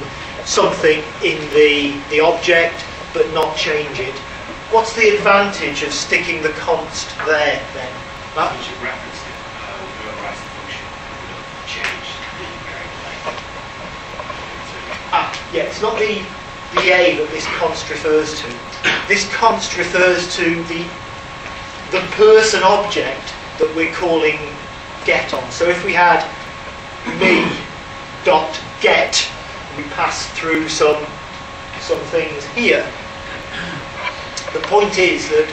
something 0.46 1.04
in 1.24 1.40
the, 1.54 1.96
the 2.10 2.20
object 2.20 2.84
but 3.14 3.32
not 3.34 3.56
change 3.56 4.00
it. 4.00 4.16
What's 4.74 4.96
the 4.96 5.16
advantage 5.16 5.84
of 5.84 5.94
sticking 5.94 6.42
the 6.42 6.50
const 6.58 7.08
there 7.30 7.62
then? 7.78 7.94
That, 8.34 8.50
You 8.58 8.64
should 8.66 8.82
reference 8.82 9.22
it, 9.22 9.38
uh, 9.62 9.78
we 9.86 10.10
override 10.10 10.34
the 10.34 10.50
function, 10.58 10.82
we 11.22 11.30
don't 11.30 11.46
change 11.70 12.08
the 12.42 12.50
current 12.66 12.90
ah, 15.14 15.30
yeah, 15.54 15.70
it's 15.70 15.78
not 15.80 15.94
the, 16.02 16.26
the 16.76 16.90
A 16.92 17.18
that 17.18 17.30
this 17.32 17.46
const 17.58 17.90
refers 17.90 18.40
to. 18.42 18.48
This 19.08 19.30
const 19.36 19.78
refers 19.78 20.36
to 20.36 20.64
the, 20.64 20.84
the 21.92 22.02
person 22.18 22.64
object 22.64 23.34
that 23.60 23.72
we're 23.76 23.94
calling 23.94 24.40
get 25.06 25.34
on. 25.34 25.50
So 25.52 25.70
if 25.70 25.84
we 25.86 25.94
had 25.94 26.24
me 27.20 27.46
dot 28.26 28.60
get, 28.82 29.30
we 29.78 29.84
pass 29.96 30.28
through 30.34 30.70
some 30.70 31.06
some 31.82 32.00
things 32.16 32.46
here. 32.56 32.90
The 34.54 34.62
point 34.62 34.98
is 34.98 35.28
that 35.30 35.50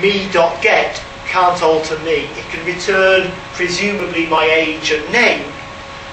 me 0.00 0.30
dot 0.32 0.60
get 0.62 1.02
can't 1.26 1.62
alter 1.62 1.98
me. 2.00 2.28
It 2.36 2.44
can 2.50 2.66
return 2.66 3.30
presumably 3.54 4.26
my 4.26 4.44
age 4.44 4.90
and 4.90 5.10
name, 5.12 5.50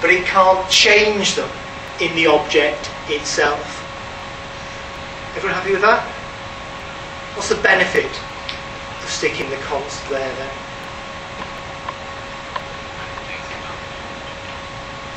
but 0.00 0.10
it 0.10 0.24
can't 0.24 0.68
change 0.70 1.34
them 1.34 1.50
in 2.00 2.14
the 2.14 2.26
object 2.26 2.88
itself. 3.08 3.79
Everyone 5.36 5.54
happy 5.54 5.72
with 5.72 5.82
that? 5.82 6.02
What's 7.36 7.48
the 7.48 7.62
benefit 7.62 8.10
of 8.10 9.08
sticking 9.08 9.48
the 9.48 9.56
const 9.62 10.02
there 10.10 10.34
then? 10.34 10.50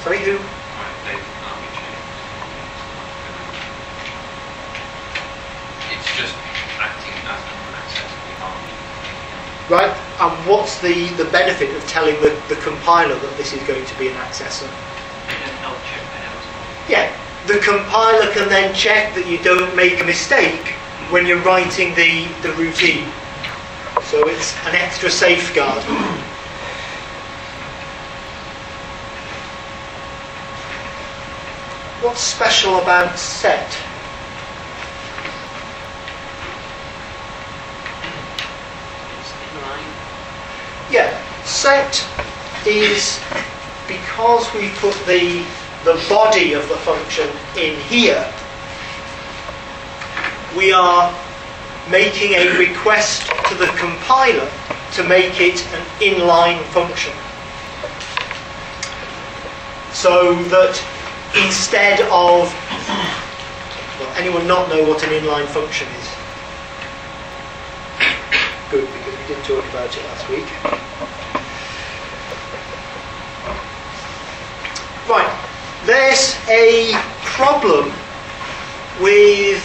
Sorry, 0.04 0.20
who? 0.20 0.38
It's 5.90 6.10
just 6.18 6.36
acting 6.78 7.18
as 7.26 7.42
an. 7.42 7.64
Right, 9.70 9.96
and 10.20 10.34
what's 10.46 10.80
the, 10.82 11.08
the 11.16 11.26
benefit 11.32 11.74
of 11.76 11.88
telling 11.88 12.20
the, 12.22 12.38
the 12.50 12.60
compiler 12.62 13.16
that 13.16 13.38
this 13.38 13.54
is 13.54 13.64
going 13.64 13.86
to 13.86 13.98
be 13.98 14.10
an 14.10 14.16
accessor? 14.16 14.68
It 14.68 15.40
can 15.40 15.56
help 15.64 15.80
check 15.88 16.04
the 16.04 16.20
errors. 16.20 16.46
Yeah, 16.92 17.08
the 17.48 17.60
compiler 17.60 18.32
can 18.32 18.48
then 18.48 18.74
check 18.74 19.14
that 19.16 19.28
you 19.28 19.38
don't 19.40 19.76
make 19.76 20.00
a 20.00 20.04
mistake 20.06 20.76
when 21.10 21.26
you're 21.26 21.42
writing 21.42 21.94
the, 21.96 22.26
the 22.42 22.54
routine. 22.54 23.06
So 24.04 24.28
it's 24.30 24.56
an 24.66 24.76
extra 24.76 25.10
safeguard. 25.10 25.84
What's 32.02 32.22
special 32.22 32.80
about 32.80 33.18
set? 33.18 33.70
Yeah, 40.90 41.44
set 41.44 42.06
is 42.66 43.20
because 43.88 44.54
we 44.54 44.70
put 44.80 44.94
the 45.06 45.46
the 45.84 46.02
body 46.10 46.54
of 46.54 46.68
the 46.70 46.78
function 46.78 47.30
in 47.58 47.80
here, 47.82 48.26
we 50.56 50.72
are 50.72 51.14
making 51.90 52.34
a 52.34 52.58
request 52.58 53.28
to 53.50 53.56
the 53.56 53.68
compiler 53.78 54.50
to 54.94 55.04
make 55.04 55.42
it 55.42 55.66
an 55.74 55.86
inline 56.00 56.64
function. 56.72 57.14
So 59.92 60.36
that 60.50 60.76
instead 61.46 62.00
of, 62.12 62.54
well, 64.00 64.14
anyone 64.16 64.48
not 64.48 64.70
know 64.70 64.88
what 64.88 65.04
an 65.04 65.10
inline 65.10 65.48
function 65.48 65.88
is? 66.00 66.10
Good, 68.72 68.88
because 68.88 69.20
we 69.20 69.36
did 69.36 69.44
talk 69.44 69.66
about 69.70 69.96
it 69.96 70.04
last 70.06 70.30
week. 70.30 70.48
Right, 75.10 75.53
there's 75.86 76.38
a 76.48 76.94
problem 77.24 77.92
with 79.02 79.62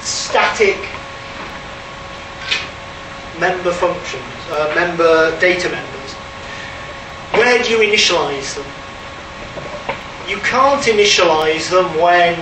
static 0.00 0.76
member 3.38 3.72
functions, 3.72 4.22
uh, 4.50 4.72
member 4.74 5.38
data 5.40 5.68
members. 5.68 6.12
Where 7.34 7.62
do 7.62 7.70
you 7.70 7.78
initialize 7.78 8.54
them? 8.54 8.66
You 10.28 10.38
can't 10.38 10.82
initialize 10.82 11.70
them 11.70 11.86
when 12.00 12.34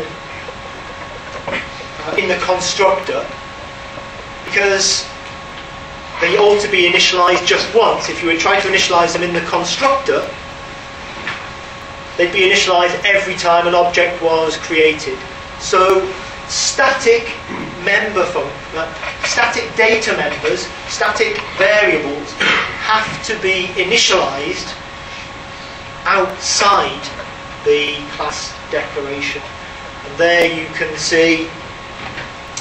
uh, 1.48 2.16
in 2.16 2.29
the 2.29 2.37
constructor 2.37 3.27
because 4.44 5.07
they 6.20 6.37
ought 6.38 6.61
to 6.62 6.70
be 6.70 6.88
initialized 6.88 7.46
just 7.46 7.75
once. 7.75 8.09
If 8.09 8.22
you 8.22 8.29
were 8.29 8.37
trying 8.37 8.62
to 8.62 8.68
initialize 8.68 9.12
them 9.12 9.22
in 9.22 9.33
the 9.35 9.40
constructor, 9.42 10.29
they'd 12.16 12.33
be 12.33 12.40
initialized 12.40 13.01
every 13.05 13.35
time 13.35 13.66
an 13.66 13.75
object 13.75 14.22
was 14.22 14.57
created. 14.59 15.18
So 15.61 16.11
static 16.48 17.33
member 17.85 18.25
fun- 18.27 18.51
uh, 18.75 18.92
static 19.25 19.75
data 19.77 20.16
members, 20.16 20.66
static 20.88 21.40
variables 21.57 22.33
have 22.83 23.25
to 23.27 23.38
be 23.40 23.66
initialized 23.81 24.75
outside 26.05 27.03
the 27.64 27.94
class 28.16 28.55
declaration. 28.70 29.42
And 30.05 30.18
there 30.18 30.46
you 30.46 30.66
can 30.75 30.96
see 30.98 31.46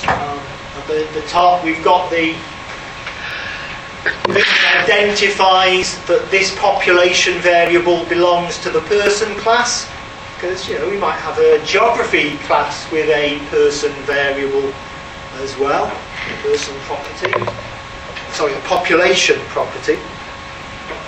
um, 0.07 0.39
at 0.77 0.87
the, 0.87 1.07
the 1.13 1.25
top 1.27 1.63
we've 1.63 1.83
got 1.83 2.09
the 2.11 2.35
it 4.05 4.89
identifies 4.89 6.03
that 6.05 6.27
this 6.31 6.57
population 6.57 7.39
variable 7.39 8.05
belongs 8.05 8.57
to 8.59 8.69
the 8.69 8.81
person 8.81 9.33
class 9.35 9.89
because 10.35 10.67
you 10.67 10.79
know 10.79 10.89
we 10.89 10.97
might 10.97 11.19
have 11.19 11.37
a 11.37 11.63
geography 11.63 12.37
class 12.49 12.91
with 12.91 13.07
a 13.09 13.37
person 13.49 13.91
variable 14.09 14.73
as 15.35 15.55
well, 15.57 15.85
a 15.85 16.41
person 16.41 16.75
property. 16.81 17.31
Sorry, 18.31 18.53
a 18.53 18.59
population 18.61 19.39
property. 19.49 19.99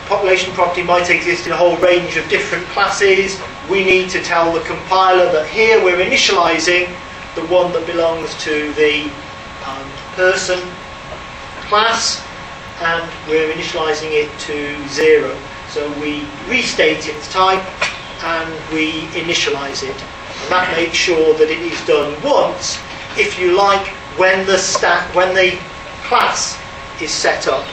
Population 0.06 0.54
property 0.54 0.84
might 0.84 1.10
exist 1.10 1.48
in 1.48 1.52
a 1.52 1.58
whole 1.58 1.78
range 1.78 2.16
of 2.16 2.30
different 2.30 2.66
classes. 2.68 3.42
We 3.70 3.84
need 3.84 4.12
to 4.12 4.22
tell 4.22 4.54
the 4.54 4.60
compiler 4.62 5.32
that 5.32 5.48
here 5.48 5.84
we're 5.84 5.98
initializing 5.98 6.94
the 7.34 7.46
one 7.48 7.72
that 7.74 7.88
belongs 7.88 8.36
to 8.44 8.72
the 8.74 9.10
um, 9.66 9.90
person 10.16 10.60
class 11.66 12.24
and 12.82 13.10
we're 13.28 13.52
initializing 13.54 14.12
it 14.12 14.30
to 14.42 14.88
zero. 14.88 15.38
So 15.70 15.88
we 16.00 16.26
restate 16.48 17.08
its 17.08 17.32
type 17.32 17.64
and 18.24 18.50
we 18.74 19.08
initialize 19.20 19.84
it. 19.84 19.96
And 20.44 20.52
that 20.52 20.74
makes 20.76 20.96
sure 20.96 21.34
that 21.38 21.50
it 21.50 21.60
is 21.60 21.80
done 21.86 22.22
once, 22.24 22.80
if 23.18 23.40
you 23.40 23.56
like, 23.56 23.88
when 24.18 24.46
the 24.46 24.58
stat 24.58 25.04
when 25.16 25.34
the 25.34 25.58
class 26.04 26.60
is 27.02 27.12
set 27.12 27.48
up. 27.48 27.66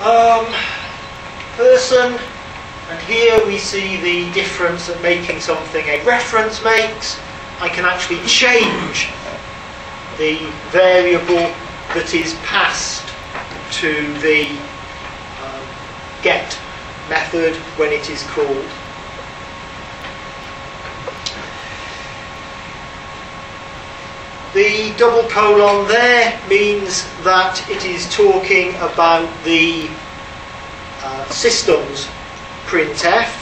Um, 0.00 0.46
person 1.56 2.18
And 2.90 2.98
here 3.02 3.46
we 3.46 3.56
see 3.56 3.98
the 4.02 4.32
difference 4.34 4.88
that 4.88 5.00
making 5.00 5.38
something 5.38 5.86
a 5.86 6.02
reference 6.02 6.64
makes. 6.64 7.20
I 7.60 7.68
can 7.68 7.84
actually 7.84 8.18
change 8.26 9.06
the 10.20 10.36
variable 10.68 11.48
that 11.96 12.12
is 12.12 12.34
passed 12.44 13.08
to 13.72 14.12
the 14.20 14.44
um, 15.40 15.64
get 16.20 16.44
method 17.08 17.56
when 17.80 17.90
it 17.90 18.10
is 18.10 18.22
called. 18.24 18.68
The 24.52 24.92
double 24.98 25.26
colon 25.30 25.88
there 25.88 26.38
means 26.50 27.04
that 27.24 27.64
it 27.70 27.86
is 27.86 28.04
talking 28.14 28.74
about 28.74 29.26
the 29.44 29.88
uh, 31.00 31.30
system's 31.30 32.04
printf. 32.66 33.32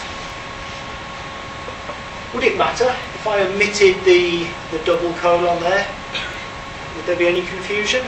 Would 2.35 2.45
it 2.45 2.57
matter 2.57 2.95
if 3.15 3.27
I 3.27 3.41
omitted 3.49 3.97
the, 4.05 4.47
the 4.71 4.79
double 4.85 5.13
colon 5.15 5.61
there? 5.61 5.98
Would 6.99 7.07
there 7.07 7.17
be 7.17 7.29
any 7.29 7.43
confusion? 7.43 8.05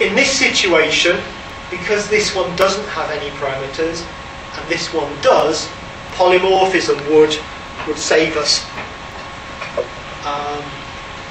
In 0.00 0.16
this 0.16 0.36
situation, 0.36 1.20
because 1.70 2.10
this 2.10 2.34
one 2.34 2.56
doesn't 2.56 2.88
have 2.88 3.12
any 3.12 3.30
parameters 3.36 4.04
and 4.58 4.68
this 4.68 4.92
one 4.92 5.08
does, 5.22 5.68
polymorphism 6.14 6.98
would, 7.08 7.38
would 7.86 7.96
save 7.96 8.36
us. 8.36 8.66
Um, 10.26 10.64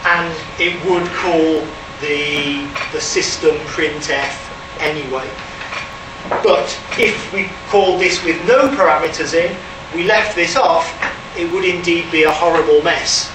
and 0.05 0.33
it 0.57 0.79
would 0.89 1.05
call 1.11 1.67
the, 1.99 2.71
the 2.93 3.01
system 3.01 3.57
printf 3.67 4.33
anyway. 4.79 5.29
But 6.29 6.79
if 6.97 7.33
we 7.33 7.49
call 7.67 7.97
this 7.97 8.23
with 8.23 8.37
no 8.47 8.69
parameters 8.69 9.33
in, 9.33 9.55
we 9.95 10.03
left 10.03 10.35
this 10.35 10.55
off, 10.55 10.87
it 11.37 11.51
would 11.51 11.65
indeed 11.65 12.11
be 12.11 12.23
a 12.23 12.31
horrible 12.31 12.81
mess. 12.83 13.31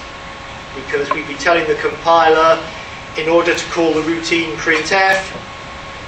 Because 0.75 1.09
we'd 1.11 1.27
be 1.27 1.35
telling 1.35 1.67
the 1.67 1.75
compiler, 1.75 2.61
in 3.17 3.29
order 3.29 3.53
to 3.53 3.65
call 3.71 3.93
the 3.93 4.01
routine 4.01 4.55
printf, 4.57 5.23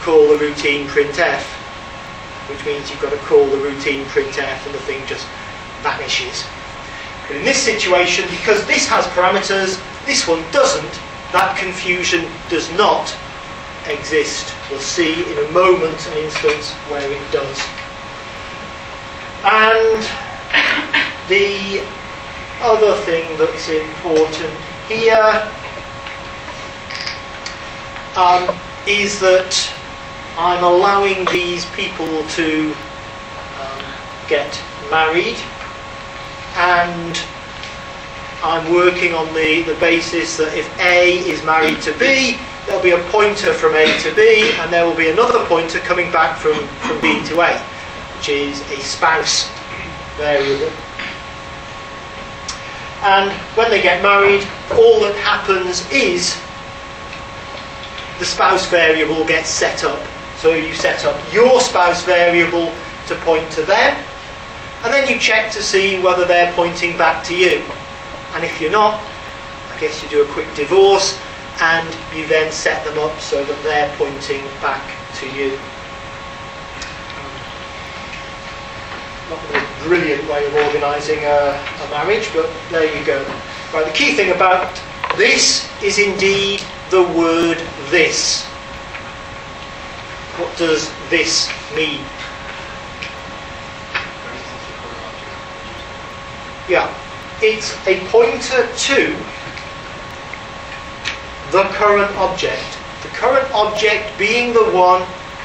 call 0.01 0.27
the 0.27 0.37
routine 0.37 0.87
printf, 0.87 1.41
which 2.49 2.65
means 2.65 2.89
you've 2.89 3.01
got 3.01 3.11
to 3.11 3.17
call 3.27 3.45
the 3.45 3.57
routine 3.57 4.05
printf 4.05 4.65
and 4.65 4.73
the 4.73 4.79
thing 4.79 5.05
just 5.07 5.27
vanishes. 5.83 6.45
But 7.27 7.37
in 7.37 7.43
this 7.43 7.61
situation, 7.61 8.29
because 8.29 8.65
this 8.67 8.87
has 8.87 9.05
parameters, 9.07 9.81
this 10.05 10.27
one 10.27 10.43
doesn't, 10.51 10.91
that 11.33 11.57
confusion 11.57 12.25
does 12.49 12.71
not 12.73 13.13
exist. 13.85 14.53
We'll 14.69 14.79
see 14.79 15.31
in 15.31 15.37
a 15.45 15.51
moment 15.51 16.05
an 16.07 16.17
instance 16.17 16.73
where 16.89 17.09
it 17.09 17.31
does. 17.31 17.59
And 19.43 20.03
the 21.29 21.85
other 22.61 22.95
thing 23.03 23.37
that's 23.37 23.69
important 23.69 24.53
here 24.87 25.51
um, 28.17 28.57
is 28.87 29.19
that 29.19 29.53
I'm 30.37 30.63
allowing 30.63 31.25
these 31.25 31.65
people 31.67 32.27
to 32.27 32.73
um, 33.61 33.83
get 34.27 34.61
married 34.89 35.37
and 36.55 37.21
I'm 38.43 38.73
working 38.73 39.13
on 39.13 39.33
the, 39.33 39.63
the 39.63 39.75
basis 39.79 40.37
that 40.37 40.55
if 40.57 40.67
A 40.79 41.19
is 41.19 41.43
married 41.43 41.81
to 41.83 41.93
B, 41.97 42.37
there'll 42.67 42.83
be 42.83 42.91
a 42.91 43.03
pointer 43.09 43.53
from 43.53 43.73
A 43.75 43.97
to 44.01 44.13
B 44.13 44.51
and 44.59 44.71
there 44.71 44.85
will 44.85 44.95
be 44.95 45.09
another 45.09 45.43
pointer 45.45 45.79
coming 45.79 46.11
back 46.11 46.37
from, 46.37 46.55
from 46.85 46.99
B 47.01 47.25
to 47.27 47.41
A, 47.41 47.57
which 48.17 48.29
is 48.29 48.61
a 48.71 48.79
spouse 48.81 49.49
variable. 50.17 50.71
And 53.01 53.31
when 53.55 53.71
they 53.71 53.81
get 53.81 54.03
married, 54.03 54.45
all 54.71 54.99
that 54.99 55.15
happens 55.23 55.89
is 55.91 56.35
the 58.19 58.25
spouse 58.25 58.67
variable 58.67 59.25
gets 59.25 59.49
set 59.49 59.83
up. 59.83 60.05
So 60.37 60.53
you 60.53 60.73
set 60.73 61.05
up 61.05 61.17
your 61.33 61.61
spouse 61.61 62.03
variable 62.03 62.73
to 63.07 63.15
point 63.21 63.49
to 63.51 63.61
them, 63.61 64.03
and 64.83 64.93
then 64.93 65.07
you 65.07 65.17
check 65.19 65.51
to 65.53 65.63
see 65.63 65.99
whether 66.01 66.25
they're 66.25 66.51
pointing 66.53 66.97
back 66.97 67.23
to 67.25 67.35
you. 67.35 67.63
And 68.33 68.43
if 68.43 68.59
you're 68.59 68.71
not, 68.71 69.01
I 69.71 69.79
guess 69.79 70.03
you 70.03 70.09
do 70.09 70.23
a 70.23 70.27
quick 70.27 70.53
divorce, 70.55 71.19
and 71.59 71.87
you 72.15 72.27
then 72.27 72.51
set 72.51 72.85
them 72.85 72.99
up 72.99 73.19
so 73.19 73.43
that 73.43 73.63
they're 73.63 73.93
pointing 73.97 74.43
back 74.61 74.83
to 75.15 75.25
you. 75.35 75.57
Not 79.29 79.43
a 79.55 79.83
brilliant 79.83 80.29
way 80.29 80.45
of 80.45 80.53
organising 80.55 81.19
a, 81.19 81.57
a 81.83 81.89
marriage, 81.89 82.29
but 82.33 82.49
there 82.69 82.85
you 82.97 83.05
go. 83.05 83.23
Right, 83.73 83.85
the 83.85 83.91
key 83.91 84.13
thing 84.13 84.31
about 84.31 84.79
this 85.17 85.67
is 85.83 85.99
indeed 85.99 86.61
the 86.89 87.03
word 87.03 87.57
this. 87.89 88.43
What 90.37 90.55
does 90.57 90.91
this 91.09 91.49
mean? 91.75 92.01
Yeah, 96.69 96.93
it's 97.41 97.75
a 97.87 97.99
pointer 98.07 98.67
to 98.71 99.15
the 101.51 101.63
current 101.73 102.13
object. 102.17 102.77
The 103.03 103.09
current 103.09 103.49
object 103.53 104.17
being 104.17 104.53
the 104.53 104.69
one 104.71 105.01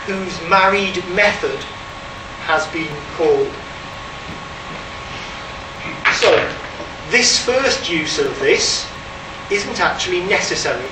whose 0.06 0.40
married 0.48 0.96
method 1.14 1.58
has 2.46 2.66
been 2.68 2.90
called. 3.14 3.50
So, 6.18 6.32
this 7.10 7.38
first 7.44 7.88
use 7.90 8.18
of 8.18 8.38
this 8.40 8.86
isn't 9.50 9.80
actually 9.80 10.20
necessary. 10.24 10.88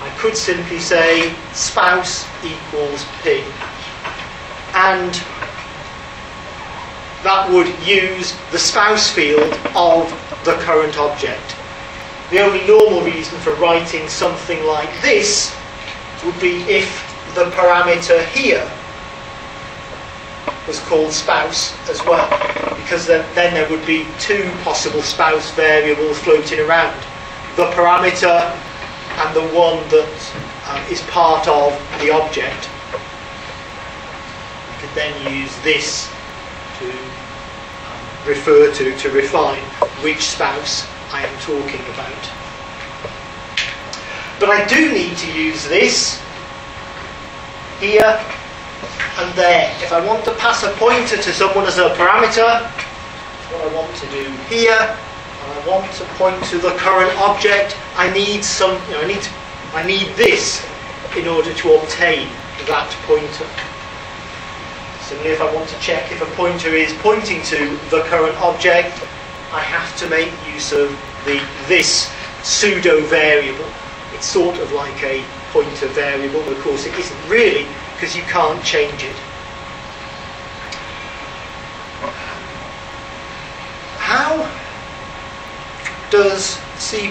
I 0.00 0.10
could 0.18 0.36
simply 0.36 0.78
say 0.78 1.34
spouse 1.52 2.26
equals 2.44 3.04
P. 3.22 3.42
And 4.74 5.12
that 7.22 7.48
would 7.50 7.68
use 7.86 8.34
the 8.52 8.58
spouse 8.58 9.10
field 9.10 9.52
of 9.74 10.08
the 10.44 10.54
current 10.62 10.96
object. 10.98 11.57
The 12.30 12.40
only 12.40 12.66
normal 12.66 13.00
reason 13.00 13.38
for 13.38 13.54
writing 13.54 14.06
something 14.06 14.62
like 14.64 14.90
this 15.00 15.56
would 16.26 16.38
be 16.38 16.60
if 16.64 16.86
the 17.34 17.44
parameter 17.52 18.22
here 18.26 18.70
was 20.66 20.78
called 20.80 21.10
spouse 21.10 21.72
as 21.88 22.04
well, 22.04 22.28
because 22.76 23.06
then, 23.06 23.24
then 23.34 23.54
there 23.54 23.66
would 23.70 23.86
be 23.86 24.06
two 24.20 24.50
possible 24.62 25.00
spouse 25.00 25.50
variables 25.52 26.18
floating 26.18 26.60
around. 26.60 27.00
The 27.56 27.70
parameter 27.70 28.54
and 29.16 29.34
the 29.34 29.48
one 29.56 29.78
that 29.88 30.12
um, 30.68 30.92
is 30.92 31.00
part 31.04 31.48
of 31.48 31.72
the 31.98 32.10
object. 32.12 32.68
You 34.68 34.80
could 34.80 34.94
then 34.94 35.32
use 35.32 35.56
this 35.62 36.10
to 36.78 36.90
um, 36.90 38.28
refer 38.28 38.70
to, 38.74 38.98
to 38.98 39.10
refine 39.12 39.62
which 40.02 40.20
spouse 40.20 40.86
I 41.10 41.24
am 41.24 41.38
talking 41.40 41.80
about. 41.94 42.22
But 44.38 44.50
I 44.50 44.64
do 44.66 44.92
need 44.92 45.16
to 45.16 45.32
use 45.32 45.66
this 45.66 46.22
here 47.80 48.20
and 49.18 49.34
there. 49.34 49.74
If 49.82 49.92
I 49.92 50.04
want 50.04 50.24
to 50.26 50.34
pass 50.34 50.62
a 50.62 50.70
pointer 50.76 51.16
to 51.16 51.32
someone 51.32 51.66
as 51.66 51.78
a 51.78 51.90
parameter, 51.96 52.62
what 53.50 53.64
I 53.64 53.74
want 53.74 53.94
to 53.96 54.06
do 54.10 54.30
here, 54.46 54.78
and 54.78 55.52
I 55.52 55.66
want 55.66 55.90
to 55.94 56.04
point 56.20 56.42
to 56.50 56.58
the 56.58 56.70
current 56.76 57.16
object, 57.18 57.76
I 57.96 58.12
need 58.12 58.44
some, 58.44 58.80
you 58.86 58.94
know, 58.94 59.00
I 59.00 59.06
need, 59.06 59.28
I 59.74 59.86
need 59.86 60.14
this 60.14 60.64
in 61.16 61.26
order 61.26 61.54
to 61.54 61.74
obtain 61.74 62.28
that 62.66 62.90
pointer. 63.08 63.48
Similarly, 65.00 65.32
if 65.32 65.40
I 65.40 65.54
want 65.54 65.68
to 65.70 65.78
check 65.80 66.12
if 66.12 66.20
a 66.20 66.30
pointer 66.36 66.68
is 66.68 66.92
pointing 66.98 67.42
to 67.44 67.78
the 67.88 68.02
current 68.02 68.36
object, 68.42 68.92
I 69.50 69.60
have 69.60 69.96
to 69.98 70.08
make 70.10 70.30
use 70.52 70.72
of 70.72 70.90
the 71.24 71.40
this 71.68 72.12
pseudo 72.42 73.00
variable. 73.06 73.68
It's 74.12 74.26
sort 74.26 74.58
of 74.58 74.72
like 74.72 75.02
a 75.02 75.24
pointer 75.52 75.86
variable, 75.88 76.42
but 76.42 76.52
of 76.52 76.62
course 76.62 76.84
it 76.86 76.94
isn't 76.98 77.28
really 77.28 77.66
because 77.94 78.14
you 78.14 78.22
can't 78.24 78.62
change 78.62 79.02
it. 79.02 79.16
How 83.98 84.50
does 86.10 86.58
C++ 86.78 87.10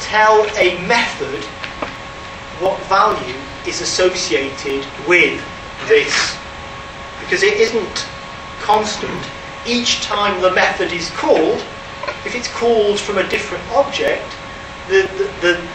tell 0.00 0.46
a 0.56 0.86
method 0.86 1.44
what 2.60 2.80
value 2.84 3.34
is 3.66 3.80
associated 3.80 4.86
with 5.06 5.42
this? 5.88 6.36
Because 7.20 7.42
it 7.42 7.54
isn't 7.54 8.06
constant. 8.60 9.33
Each 9.66 10.02
time 10.02 10.40
the 10.42 10.52
method 10.52 10.92
is 10.92 11.10
called, 11.10 11.64
if 12.26 12.34
it's 12.34 12.48
called 12.48 13.00
from 13.00 13.18
a 13.18 13.28
different 13.28 13.64
object, 13.72 14.24
the, 14.88 15.02
the, 15.16 15.30
the, 15.40 15.68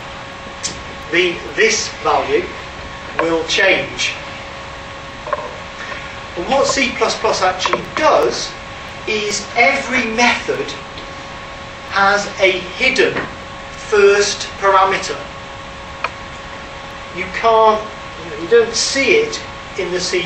the 1.12 1.38
this 1.56 1.89
value 2.04 2.45
will 3.19 3.43
change. 3.47 4.13
And 6.38 6.47
what 6.47 6.67
C++ 6.67 6.91
actually 6.91 7.84
does 7.95 8.52
is 9.08 9.45
every 9.56 10.06
method 10.13 10.67
has 11.89 12.28
a 12.39 12.60
hidden 12.78 13.13
first 13.89 14.47
parameter. 14.60 15.17
You 17.17 17.25
can't, 17.34 17.84
you, 18.41 18.47
don't 18.47 18.75
see 18.75 19.15
it 19.15 19.41
in 19.80 19.91
the 19.91 19.99
C++, 19.99 20.21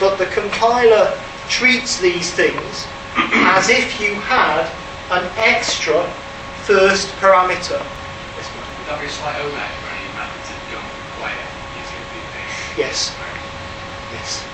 but 0.00 0.16
the 0.16 0.26
compiler 0.26 1.18
treats 1.48 1.98
these 2.00 2.32
things 2.32 2.86
as 3.16 3.68
if 3.68 4.00
you 4.00 4.14
had 4.14 4.70
an 5.10 5.24
extra 5.36 6.04
first 6.64 7.08
parameter. 7.16 7.80
Would 7.80 8.86
that 8.86 9.00
be 9.00 9.06
a 9.06 9.10
slight 9.10 9.40
overhead 9.40 9.74
for 9.82 9.90
any 9.90 10.08
method 10.14 10.40
to 10.48 10.54
don't 10.70 10.92
play 11.18 11.32
it 11.34 11.50
using 11.76 11.98
a 11.98 12.06
BP? 12.12 12.36
Yes, 12.78 13.12
yes. 14.14 14.44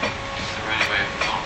Is 0.00 0.48
there 0.54 0.68
any 0.70 0.86
way 0.88 1.00
of 1.00 1.12
not? 1.24 1.44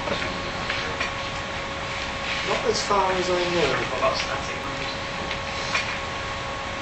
Not 2.50 2.62
as 2.70 2.83
far 2.83 3.07
as 3.14 3.30
I 3.30 3.40
know. 3.54 3.72
What 3.88 3.98
about 3.98 4.16
static 4.18 4.59
members? 4.62 4.92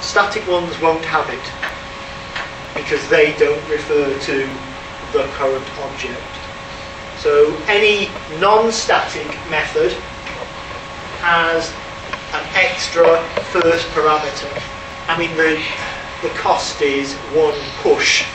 Static 0.03 0.43
ones 0.45 0.75
won't 0.81 1.05
have 1.05 1.29
it 1.31 1.45
because 2.75 3.07
they 3.09 3.33
don't 3.37 3.63
refer 3.69 4.09
to 4.19 4.49
the 5.13 5.23
current 5.37 5.65
object. 5.79 6.21
So 7.17 7.55
any 7.67 8.09
non-static 8.39 9.27
method 9.49 9.93
has 11.21 11.71
an 12.33 12.43
extra 12.55 13.23
first 13.53 13.87
parameter. 13.89 14.51
I 15.07 15.17
mean 15.17 15.35
the 15.37 15.63
the 16.23 16.29
cost 16.39 16.81
is 16.81 17.13
one 17.35 17.57
push 17.81 18.25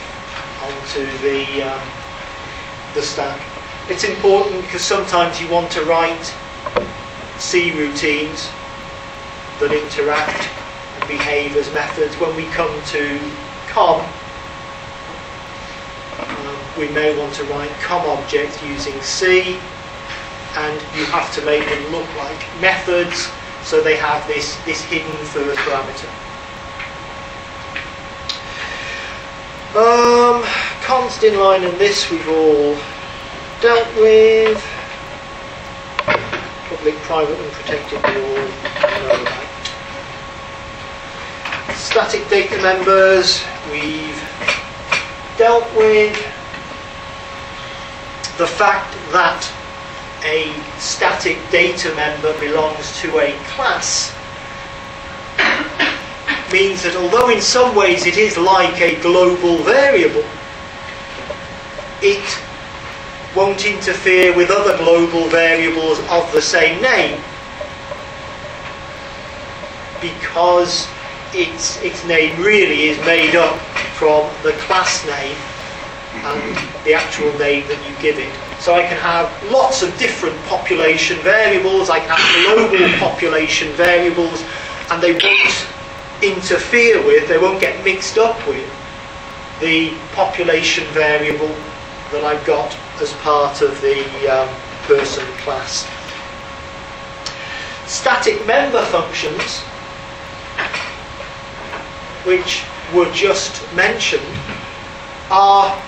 onto 0.63 1.05
the 1.19 1.63
um, 1.63 1.81
the 2.93 3.01
stack. 3.01 3.39
It's 3.89 4.03
important 4.03 4.61
because 4.61 4.83
sometimes 4.83 5.41
you 5.41 5.49
want 5.49 5.71
to 5.71 5.83
write 5.85 6.33
C 7.39 7.71
routines 7.71 8.49
that 9.59 9.71
interact 9.71 10.47
and 10.99 11.07
behave 11.09 11.55
as 11.55 11.71
methods. 11.73 12.15
When 12.15 12.35
we 12.35 12.45
come 12.53 12.73
to 12.93 13.19
COM, 13.67 14.05
we 16.79 16.87
may 16.89 17.15
want 17.19 17.33
to 17.35 17.43
write 17.45 17.69
COM 17.81 18.05
objects 18.17 18.63
using 18.63 18.99
C, 19.01 19.59
and 20.55 20.81
you 20.95 21.03
have 21.11 21.33
to 21.35 21.45
make 21.45 21.65
them 21.67 21.91
look 21.91 22.07
like 22.15 22.39
methods, 22.61 23.29
so 23.63 23.81
they 23.81 23.97
have 23.97 24.25
this, 24.27 24.55
this 24.63 24.81
hidden 24.83 25.11
first 25.25 25.59
parameter. 25.59 26.07
Um, 29.75 30.41
const 30.83 31.21
inline 31.21 31.69
and 31.69 31.77
this 31.77 32.09
we've 32.09 32.27
all 32.29 32.75
dealt 33.61 33.87
with. 33.97 34.57
Public, 36.69 36.95
private 37.03 37.37
and 37.37 37.51
protected 37.51 38.01
we 38.03 38.15
all 38.21 38.47
know 39.03 39.21
about. 39.21 39.45
Static 41.75 42.27
data 42.29 42.57
members 42.61 43.43
we've 43.69 44.23
dealt 45.37 45.71
with. 45.75 46.28
The 48.39 48.47
fact 48.47 48.95
that 49.11 49.43
a 50.23 50.55
static 50.79 51.37
data 51.51 51.93
member 51.93 52.31
belongs 52.39 52.97
to 53.01 53.19
a 53.19 53.35
class 53.51 54.15
means 56.49 56.83
that 56.83 56.95
although 56.95 57.27
in 57.27 57.41
some 57.41 57.75
ways 57.75 58.05
it 58.05 58.15
is 58.15 58.37
like 58.37 58.79
a 58.79 58.95
global 59.01 59.57
variable, 59.63 60.23
it 62.01 62.23
won't 63.35 63.65
interfere 63.65 64.33
with 64.33 64.51
other 64.51 64.77
global 64.77 65.27
variables 65.27 65.99
of 66.07 66.31
the 66.31 66.41
same 66.41 66.81
name 66.81 67.21
because 69.99 70.87
its, 71.33 71.75
its 71.83 72.05
name 72.05 72.41
really 72.41 72.87
is 72.87 72.97
made 73.05 73.35
up 73.35 73.59
from 73.99 74.31
the 74.43 74.53
class 74.63 75.05
name 75.05 75.35
and 76.25 76.85
the 76.85 76.93
actual 76.93 77.31
name 77.39 77.67
that 77.67 77.79
you 77.87 77.95
give 78.01 78.17
it. 78.19 78.31
So 78.59 78.75
I 78.75 78.81
can 78.81 78.97
have 78.97 79.31
lots 79.51 79.81
of 79.83 79.97
different 79.97 80.37
population 80.45 81.17
variables, 81.19 81.89
I 81.89 81.99
can 81.99 82.09
have 82.09 82.69
global 82.69 82.87
population 82.99 83.71
variables, 83.73 84.43
and 84.91 85.01
they 85.01 85.13
won't 85.13 85.67
interfere 86.21 87.05
with, 87.05 87.27
they 87.27 87.37
won't 87.37 87.61
get 87.61 87.83
mixed 87.85 88.17
up 88.17 88.35
with 88.47 88.67
the 89.61 89.93
population 90.13 90.85
variable 90.93 91.55
that 92.11 92.23
I've 92.23 92.45
got 92.45 92.75
as 93.01 93.13
part 93.13 93.61
of 93.61 93.79
the 93.81 94.27
um, 94.27 94.49
person 94.83 95.25
class. 95.37 95.87
Static 97.85 98.45
member 98.45 98.83
functions, 98.85 99.59
which 102.25 102.63
were 102.93 103.11
just 103.13 103.61
mentioned, 103.73 104.23
are 105.31 105.79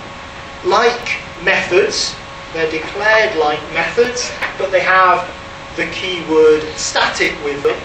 like 0.65 1.17
methods, 1.43 2.15
they're 2.54 2.69
declared 2.69 3.36
like 3.38 3.62
methods, 3.74 4.32
but 4.58 4.71
they 4.71 4.82
have 4.82 5.28
the 5.76 5.86
keyword 5.88 6.63
static 6.76 7.34
with 7.43 7.63
them, 7.63 7.80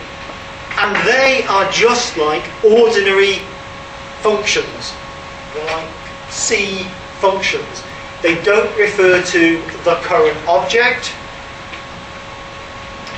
and 0.79 0.97
they 1.07 1.45
are 1.49 1.71
just 1.71 2.17
like 2.17 2.45
ordinary 2.65 3.39
functions. 4.21 4.93
They're 5.55 5.77
like 5.77 5.89
C 6.31 6.85
functions. 7.21 7.83
They 8.23 8.43
don't 8.43 8.77
refer 8.79 9.23
to 9.23 9.63
the 9.85 9.95
current 10.03 10.37
object, 10.49 11.13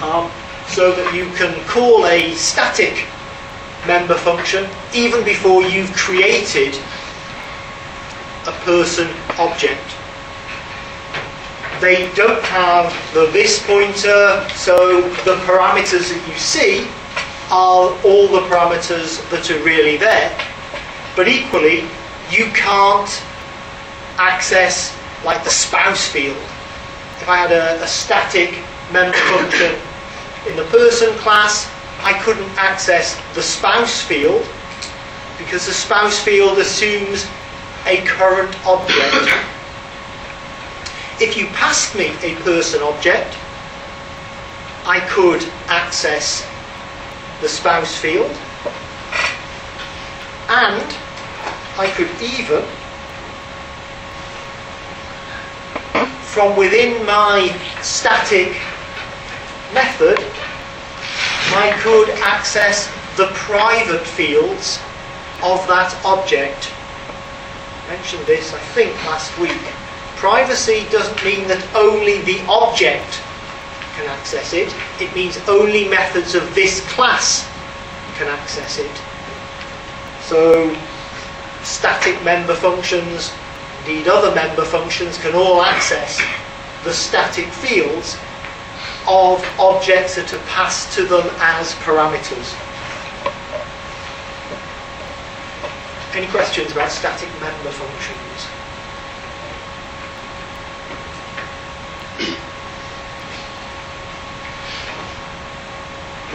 um, 0.03 0.31
so 0.69 0.93
that 0.93 1.15
you 1.15 1.27
can 1.35 1.59
call 1.67 2.07
a 2.07 2.35
static 2.35 3.07
member 3.87 4.15
function 4.15 4.69
even 4.95 5.25
before 5.25 5.63
you've 5.63 5.93
created 5.95 6.75
a 8.49 8.53
person 8.65 9.07
object. 9.39 9.85
They 11.81 12.11
don't 12.15 12.43
have 12.45 12.91
the 13.15 13.27
this 13.31 13.65
pointer, 13.65 14.49
so 14.57 15.03
the 15.29 15.37
parameters 15.47 16.09
that 16.11 16.25
you 16.27 16.39
see 16.39 16.89
are 17.51 17.93
all 18.05 18.27
the 18.29 18.43
parameters 18.49 19.23
that 19.31 19.51
are 19.51 19.63
really 19.63 19.97
there. 19.97 20.33
But 21.15 21.29
equally, 21.29 21.85
you 22.31 22.51
can't 22.53 23.11
access 24.17 24.97
like 25.25 25.45
the 25.45 25.51
spouse 25.51 26.09
field. 26.09 26.37
If 27.21 27.29
I 27.29 27.37
had 27.37 27.53
a, 27.53 27.83
a 27.83 27.87
static 27.87 28.59
member 28.93 29.17
function 29.31 29.77
in 30.49 30.57
the 30.57 30.65
person 30.65 31.13
class, 31.19 31.71
I 32.01 32.19
couldn't 32.25 32.51
access 32.57 33.21
the 33.35 33.43
spouse 33.43 34.01
field 34.01 34.47
because 35.37 35.67
the 35.67 35.73
spouse 35.73 36.19
field 36.19 36.59
assumes 36.59 37.27
a 37.87 38.03
current 38.05 38.55
object. 38.67 39.29
If 41.21 41.37
you 41.37 41.47
passed 41.49 41.95
me 41.95 42.13
a 42.23 42.35
person 42.43 42.83
object, 42.83 43.37
I 44.87 45.01
could 45.09 45.43
access 45.69 46.47
the 47.41 47.49
spouse 47.49 47.97
field 47.97 48.31
and 50.49 50.97
I 51.79 51.93
could 51.95 52.11
even 52.23 52.65
from 56.23 56.57
within 56.57 57.05
my 57.05 57.49
static 57.83 58.57
method 59.75 60.19
I 61.51 61.73
could 61.83 62.11
access 62.21 62.89
the 63.17 63.27
private 63.35 64.07
fields 64.07 64.79
of 65.43 65.67
that 65.67 65.97
object. 66.05 66.71
Mentioned 67.89 68.27
this 68.27 68.53
I 68.53 68.59
think 68.77 68.95
last 69.07 69.37
week. 69.39 69.63
Privacy 70.17 70.87
doesn't 70.91 71.25
mean 71.25 71.49
that 71.49 71.65
only 71.75 72.21
the 72.23 72.45
object 72.47 73.23
can 73.97 74.07
access 74.09 74.53
it. 74.53 74.75
It 75.01 75.15
means 75.15 75.39
only 75.49 75.89
methods 75.89 76.35
of 76.35 76.55
this 76.55 76.81
class 76.93 77.49
can 78.17 78.29
access 78.29 78.79
it. 78.79 78.91
So 80.23 80.77
static 81.63 82.23
member 82.23 82.55
functions, 82.55 83.33
indeed 83.81 84.09
other 84.09 84.35
member 84.35 84.65
functions, 84.65 85.17
can 85.19 85.35
all 85.35 85.63
access 85.63 86.21
the 86.85 86.93
static 86.93 87.47
fields 87.47 88.17
of 89.09 89.43
objects 89.59 90.17
that 90.17 90.33
are 90.35 90.45
passed 90.47 90.93
to 90.97 91.05
them 91.05 91.27
as 91.41 91.73
parameters. 91.77 92.68
Any 96.15 96.27
questions 96.29 96.73
about 96.73 96.91
static 96.91 97.29
member 97.41 97.71
functions? 97.71 98.49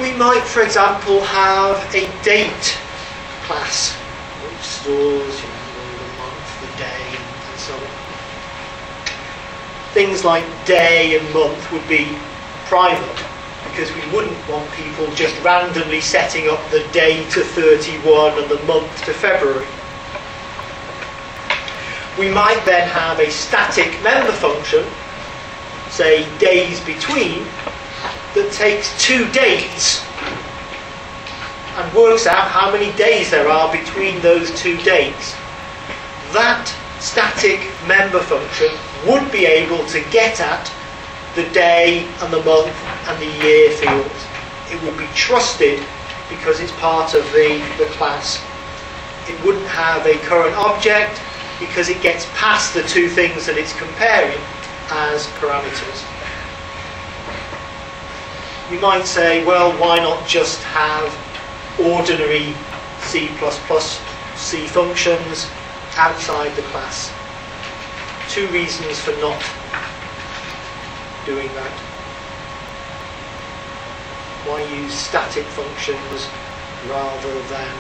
We 0.02 0.12
might, 0.14 0.44
for 0.44 0.62
example, 0.64 1.22
have 1.22 1.78
a 1.94 2.08
date 2.24 2.78
class, 3.44 3.94
which 3.94 4.64
stores 4.64 5.42
you 5.42 5.48
know, 5.48 5.98
the 5.98 6.10
month, 6.18 6.62
the 6.62 6.68
day, 6.78 7.18
and 7.52 7.60
so 7.60 7.74
on. 7.76 7.82
Things 9.94 10.26
like 10.26 10.46
day 10.66 11.18
and 11.20 11.34
month 11.34 11.72
would 11.72 11.88
be 11.88 12.18
private 12.66 13.33
because 13.74 13.92
we 13.96 14.16
wouldn't 14.16 14.38
want 14.48 14.70
people 14.74 15.12
just 15.16 15.34
randomly 15.44 16.00
setting 16.00 16.48
up 16.48 16.62
the 16.70 16.88
day 16.94 17.28
to 17.32 17.42
31 17.42 18.38
and 18.38 18.52
the 18.52 18.64
month 18.66 19.04
to 19.04 19.12
February. 19.12 19.66
We 22.20 22.32
might 22.32 22.62
then 22.66 22.88
have 22.88 23.20
a 23.20 23.32
static 23.32 24.00
member 24.04 24.32
function, 24.32 24.86
say 25.90 26.30
days 26.38 26.80
between, 26.82 27.46
that 28.36 28.52
takes 28.52 28.94
two 29.04 29.28
dates 29.32 30.06
and 31.76 31.94
works 31.96 32.28
out 32.28 32.52
how 32.52 32.72
many 32.72 32.96
days 32.96 33.32
there 33.32 33.50
are 33.50 33.76
between 33.76 34.22
those 34.22 34.52
two 34.52 34.78
dates. 34.84 35.34
That 36.32 36.70
static 37.00 37.60
member 37.88 38.20
function 38.20 38.70
would 39.08 39.32
be 39.32 39.48
able 39.48 39.84
to 39.88 40.00
get 40.12 40.40
at 40.40 40.72
the 41.34 41.50
day 41.50 42.08
and 42.22 42.32
the 42.32 42.44
month 42.44 42.72
and 43.08 43.22
the 43.22 43.46
year 43.46 43.72
field. 43.72 44.12
It 44.72 44.82
will 44.82 44.98
be 44.98 45.08
trusted 45.14 45.84
because 46.30 46.60
it's 46.60 46.72
part 46.74 47.14
of 47.14 47.24
the, 47.32 47.62
the 47.78 47.86
class. 47.92 48.44
It 49.28 49.42
wouldn't 49.46 49.68
have 49.68 50.06
a 50.06 50.18
current 50.26 50.56
object 50.56 51.22
because 51.60 51.90
it 51.90 52.02
gets 52.02 52.26
passed 52.34 52.74
the 52.74 52.84
two 52.84 53.08
things 53.08 53.46
that 53.46 53.58
it's 53.58 53.74
comparing 53.78 54.40
as 54.90 55.28
parameters. 55.40 56.04
You 58.72 58.80
might 58.80 59.06
say, 59.06 59.46
well, 59.46 59.72
why 59.80 59.98
not 59.98 60.28
just 60.28 60.62
have 60.64 61.14
ordinary 61.80 62.54
C++ 63.02 63.30
C 64.36 64.68
functions 64.68 65.48
outside 65.96 66.56
the 66.56 66.64
class? 66.64 67.12
Two 68.30 68.48
reasons 68.48 69.00
for 69.00 69.12
not 69.22 69.42
doing 71.26 71.48
that. 71.54 71.93
Why 74.44 74.60
use 74.76 74.92
static 74.92 75.48
functions 75.56 76.28
rather 76.92 77.34
than 77.48 77.74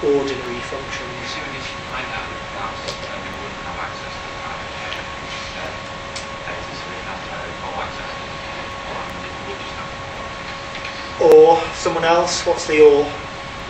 ordinary 0.00 0.60
functions? 0.64 1.12
You 1.36 1.60
find 1.92 2.08
out 2.08 2.24
the 2.24 2.40
class, 2.56 2.80
then 3.04 3.20
we 3.20 3.30
wouldn't 3.36 3.64
have 3.68 3.76
access 3.84 4.14
to 4.16 4.24
the 4.24 4.36
kind 4.40 4.64
data, 6.48 6.72
so 6.72 6.84
we'd 6.88 7.04
have 7.04 7.20
to 7.20 7.30
have 7.36 7.52
full 7.60 7.76
access 7.84 8.10
to 8.16 8.24
it. 8.24 8.72
Or 8.88 8.96
I 8.96 9.12
mean, 9.12 9.28
we 9.28 9.42
would 9.52 9.60
just 9.60 9.76
have 9.76 9.92
Or 11.20 11.60
someone 11.76 12.04
else, 12.08 12.46
what's 12.48 12.66
the 12.66 12.80
or? 12.80 13.04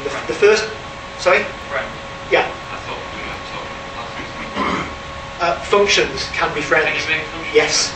The, 0.06 0.10
the 0.30 0.38
first, 0.38 0.70
sorry? 1.18 1.42
Friend. 1.66 1.90
Yeah, 2.30 2.46
I 2.46 2.78
thought 2.86 3.02
we 3.10 3.26
were 3.26 3.36
uh, 5.42 5.58
functions 5.66 6.30
can 6.30 6.54
be 6.54 6.62
friends. 6.62 7.04
Can 7.06 7.26
functions? 7.26 7.54
Yes. 7.54 7.90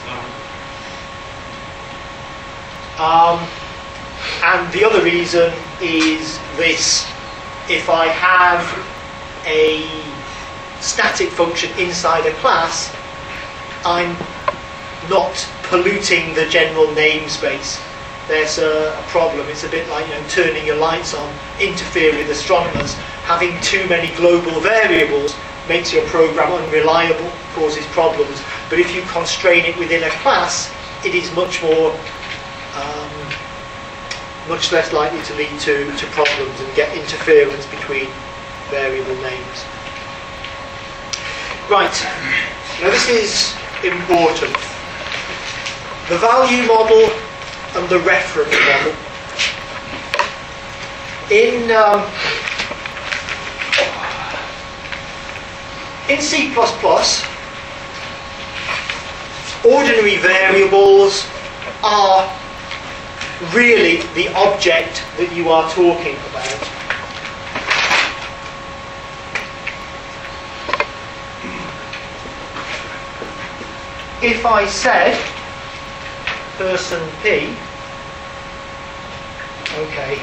Um, 2.98 3.46
and 4.42 4.72
the 4.72 4.84
other 4.84 5.02
reason 5.04 5.52
is 5.82 6.38
this. 6.56 7.06
If 7.68 7.88
I 7.88 8.06
have 8.08 8.64
a 9.46 9.84
static 10.80 11.28
function 11.28 11.70
inside 11.78 12.26
a 12.26 12.32
class, 12.40 12.94
I'm 13.84 14.16
not 15.08 15.34
polluting 15.64 16.34
the 16.34 16.46
general 16.48 16.86
namespace. 16.88 17.80
There's 18.28 18.58
a, 18.58 18.96
a 18.98 19.02
problem. 19.08 19.48
It's 19.48 19.64
a 19.64 19.68
bit 19.68 19.88
like 19.88 20.06
you 20.06 20.14
know 20.14 20.24
turning 20.28 20.66
your 20.66 20.76
lights 20.76 21.14
on, 21.14 21.32
interfere 21.60 22.16
with 22.16 22.30
astronomers. 22.30 22.94
Having 23.24 23.60
too 23.60 23.86
many 23.88 24.14
global 24.16 24.60
variables 24.60 25.34
makes 25.68 25.92
your 25.92 26.04
program 26.06 26.52
unreliable, 26.52 27.30
causes 27.54 27.86
problems. 27.86 28.40
But 28.68 28.78
if 28.78 28.94
you 28.94 29.02
constrain 29.12 29.64
it 29.64 29.76
within 29.78 30.02
a 30.02 30.10
class, 30.22 30.72
it 31.04 31.14
is 31.14 31.32
much 31.34 31.62
more 31.62 31.92
um, 32.74 33.10
much 34.50 34.72
less 34.72 34.92
likely 34.92 35.22
to 35.22 35.32
lead 35.36 35.60
to, 35.60 35.96
to 35.96 36.06
problems 36.08 36.58
and 36.60 36.74
get 36.74 36.92
interference 36.98 37.64
between 37.66 38.08
variable 38.68 39.14
names. 39.22 39.64
Right, 41.70 41.94
now 42.82 42.90
this 42.90 43.08
is 43.08 43.54
important. 43.84 44.52
The 46.08 46.18
value 46.18 46.66
model 46.66 47.14
and 47.76 47.88
the 47.88 48.00
reference 48.00 48.50
model. 48.50 48.92
In, 51.30 51.70
um, 51.70 52.02
in 56.10 56.20
C++, 56.20 56.52
ordinary 59.64 60.16
variables 60.16 61.24
are 61.84 62.39
really 63.54 63.96
the 64.14 64.28
object 64.34 65.02
that 65.16 65.32
you 65.34 65.48
are 65.48 65.68
talking 65.70 66.16
about. 66.28 66.60
If 74.22 74.44
I 74.44 74.66
said 74.66 75.16
person 76.58 77.00
P, 77.22 77.56
okay, 79.80 80.20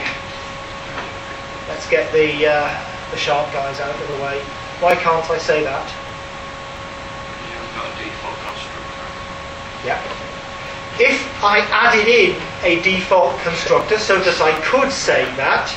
let's 1.68 1.90
get 1.90 2.12
the, 2.14 2.46
uh, 2.46 2.86
the 3.10 3.18
sharp 3.18 3.52
guys 3.52 3.80
out 3.80 4.00
of 4.00 4.08
the 4.08 4.24
way. 4.24 4.40
Why 4.80 4.94
can't 4.94 5.28
I 5.32 5.40
say 5.40 5.64
that? 5.64 5.88
You've 7.50 7.76
got 7.76 7.90
a 7.90 8.04
default 8.04 8.38
constructor. 8.46 9.88
Yeah. 9.88 10.27
If 11.00 11.44
I 11.44 11.60
added 11.70 12.08
in 12.08 12.42
a 12.64 12.82
default 12.82 13.40
constructor 13.42 14.00
so 14.00 14.20
that 14.20 14.42
I 14.42 14.52
could 14.66 14.92
say 14.92 15.26
that, 15.36 15.70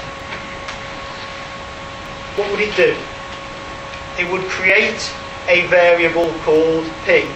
what 2.36 2.50
would 2.50 2.60
it 2.60 2.74
do? 2.74 2.96
It 4.18 4.32
would 4.32 4.48
create 4.48 5.12
a 5.46 5.66
variable 5.66 6.32
called 6.40 6.84
p. 7.04 7.28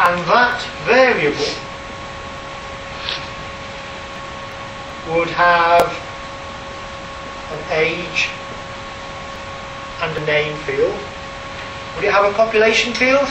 And 0.00 0.18
that 0.26 0.60
variable 0.86 1.54
would 5.14 5.28
have 5.28 5.86
an 7.52 7.78
age 7.78 8.28
and 10.02 10.16
a 10.16 10.26
name 10.26 10.56
field. 10.64 10.98
Would 11.94 12.04
it 12.04 12.12
have 12.12 12.24
a 12.24 12.34
population 12.34 12.92
field? 12.92 13.28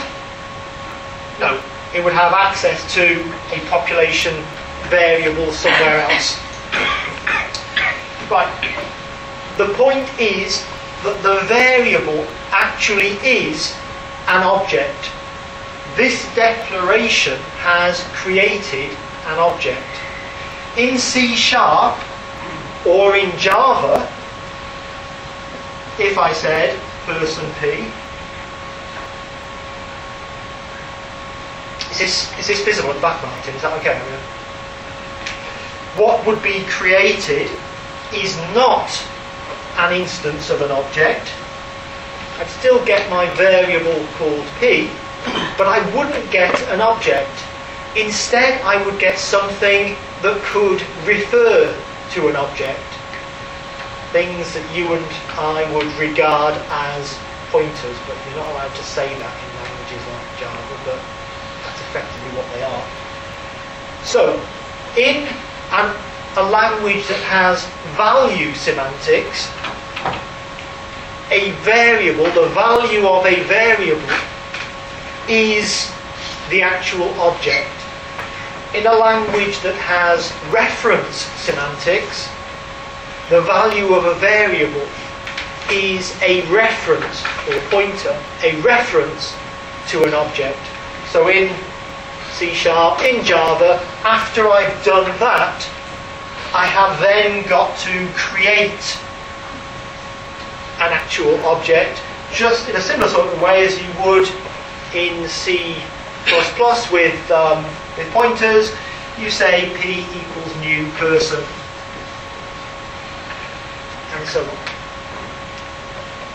No 1.38 1.60
it 1.94 2.04
would 2.04 2.12
have 2.12 2.32
access 2.32 2.82
to 2.94 3.20
a 3.52 3.60
population 3.68 4.34
variable 4.88 5.52
somewhere 5.52 6.00
else. 6.00 6.38
Right. 8.30 8.50
The 9.56 9.72
point 9.74 10.08
is 10.20 10.64
that 11.02 11.18
the 11.22 11.40
variable 11.46 12.26
actually 12.50 13.16
is 13.24 13.74
an 14.28 14.42
object. 14.42 15.10
This 15.96 16.22
declaration 16.34 17.38
has 17.58 18.02
created 18.12 18.90
an 19.26 19.38
object. 19.38 19.80
In 20.76 20.98
C 20.98 21.34
Sharp 21.34 21.98
or 22.86 23.16
in 23.16 23.36
Java, 23.38 24.06
if 25.98 26.18
I 26.18 26.32
said 26.32 26.78
person 27.04 27.44
P, 27.60 27.90
Is 31.98 32.30
this, 32.30 32.38
is 32.38 32.46
this 32.46 32.64
visible 32.64 32.90
at 32.90 32.94
the 32.94 33.02
back, 33.02 33.20
Martin? 33.24 33.56
Is 33.56 33.62
that 33.62 33.74
okay? 33.80 33.98
What 35.98 36.24
would 36.30 36.40
be 36.44 36.62
created 36.70 37.50
is 38.14 38.36
not 38.54 38.86
an 39.82 40.00
instance 40.00 40.48
of 40.48 40.62
an 40.62 40.70
object. 40.70 41.26
I'd 42.38 42.46
still 42.62 42.78
get 42.86 43.10
my 43.10 43.26
variable 43.34 43.98
called 44.14 44.46
p, 44.60 44.86
but 45.58 45.66
I 45.66 45.82
wouldn't 45.90 46.30
get 46.30 46.54
an 46.70 46.80
object. 46.80 47.34
Instead, 47.96 48.62
I 48.62 48.78
would 48.86 49.00
get 49.00 49.18
something 49.18 49.96
that 50.22 50.38
could 50.54 50.78
refer 51.02 51.66
to 52.14 52.28
an 52.28 52.36
object. 52.36 52.78
Things 54.14 54.54
that 54.54 54.62
you 54.70 54.94
and 54.94 55.04
I 55.34 55.66
would 55.74 55.90
regard 55.98 56.54
as 56.70 57.18
pointers, 57.50 57.98
but 58.06 58.14
you're 58.30 58.38
not 58.38 58.54
allowed 58.54 58.74
to 58.76 58.84
say 58.84 59.10
that 59.18 59.34
in 59.34 59.50
languages 59.58 60.06
like 60.14 60.38
Java, 60.38 60.78
but 60.86 61.17
what 62.38 62.46
they 62.54 62.62
are. 62.62 62.84
So, 64.04 64.38
in 64.96 65.26
an, 65.74 65.90
a 66.36 66.42
language 66.42 67.06
that 67.08 67.22
has 67.26 67.66
value 67.98 68.54
semantics, 68.54 69.50
a 71.30 71.50
variable, 71.66 72.30
the 72.30 72.48
value 72.54 73.06
of 73.06 73.26
a 73.26 73.42
variable, 73.44 74.14
is 75.28 75.90
the 76.48 76.62
actual 76.62 77.10
object. 77.20 77.68
In 78.74 78.86
a 78.86 78.92
language 78.92 79.60
that 79.60 79.74
has 79.74 80.32
reference 80.52 81.26
semantics, 81.42 82.28
the 83.30 83.42
value 83.42 83.92
of 83.94 84.04
a 84.04 84.14
variable 84.14 84.88
is 85.70 86.16
a 86.22 86.40
reference 86.48 87.22
or 87.48 87.60
pointer, 87.68 88.16
a 88.42 88.58
reference 88.62 89.34
to 89.88 90.04
an 90.04 90.14
object. 90.14 90.58
So 91.10 91.28
in 91.28 91.52
C 92.38 92.54
Sharp, 92.54 93.02
in 93.02 93.24
Java, 93.24 93.84
after 94.04 94.48
I've 94.48 94.84
done 94.84 95.06
that, 95.18 95.58
I 96.54 96.66
have 96.66 97.00
then 97.00 97.44
got 97.48 97.76
to 97.78 98.08
create 98.14 98.78
an 100.78 100.94
actual 100.94 101.34
object 101.44 102.00
just 102.32 102.68
in 102.68 102.76
a 102.76 102.80
similar 102.80 103.08
sort 103.08 103.26
of 103.34 103.42
way 103.42 103.66
as 103.66 103.74
you 103.82 103.90
would 104.06 104.30
in 104.94 105.28
C++ 105.28 105.82
with, 106.92 107.30
um, 107.32 107.64
with 107.96 108.08
pointers. 108.12 108.70
You 109.18 109.30
say 109.30 109.74
p 109.82 110.06
equals 110.16 110.56
new 110.60 110.88
person 110.92 111.42
and 114.14 114.28
so 114.28 114.42
on. 114.44 114.58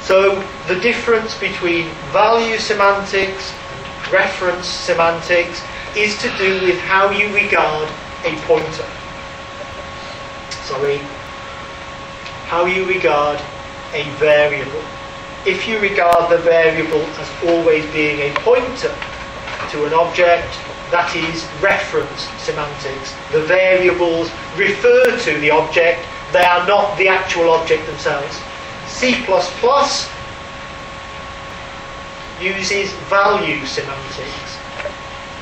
So 0.01 0.43
the 0.67 0.81
difference 0.81 1.39
between 1.39 1.87
value 2.11 2.57
semantics 2.57 3.53
and 3.53 4.11
reference 4.11 4.67
semantics 4.67 5.63
is 5.95 6.17
to 6.21 6.29
do 6.37 6.65
with 6.65 6.79
how 6.79 7.11
you 7.11 7.33
regard 7.33 7.87
a 8.25 8.35
pointer. 8.47 8.87
Sorry, 10.63 10.97
how 12.47 12.65
you 12.65 12.85
regard 12.85 13.39
a 13.93 14.03
variable. 14.17 14.83
If 15.45 15.67
you 15.67 15.79
regard 15.79 16.31
the 16.31 16.37
variable 16.37 17.01
as 17.19 17.29
always 17.45 17.85
being 17.91 18.19
a 18.19 18.33
pointer 18.39 18.95
to 19.71 19.85
an 19.85 19.93
object, 19.93 20.47
that 20.89 21.13
is 21.15 21.45
reference 21.61 22.29
semantics. 22.41 23.13
The 23.31 23.41
variables 23.41 24.31
refer 24.55 25.17
to 25.17 25.39
the 25.39 25.51
object, 25.51 26.05
they 26.31 26.43
are 26.43 26.65
not 26.67 26.97
the 26.97 27.07
actual 27.07 27.49
object 27.49 27.85
themselves. 27.85 28.39
C++ 28.87 29.13
uses 32.41 32.91
value 33.09 33.65
semantics. 33.65 34.52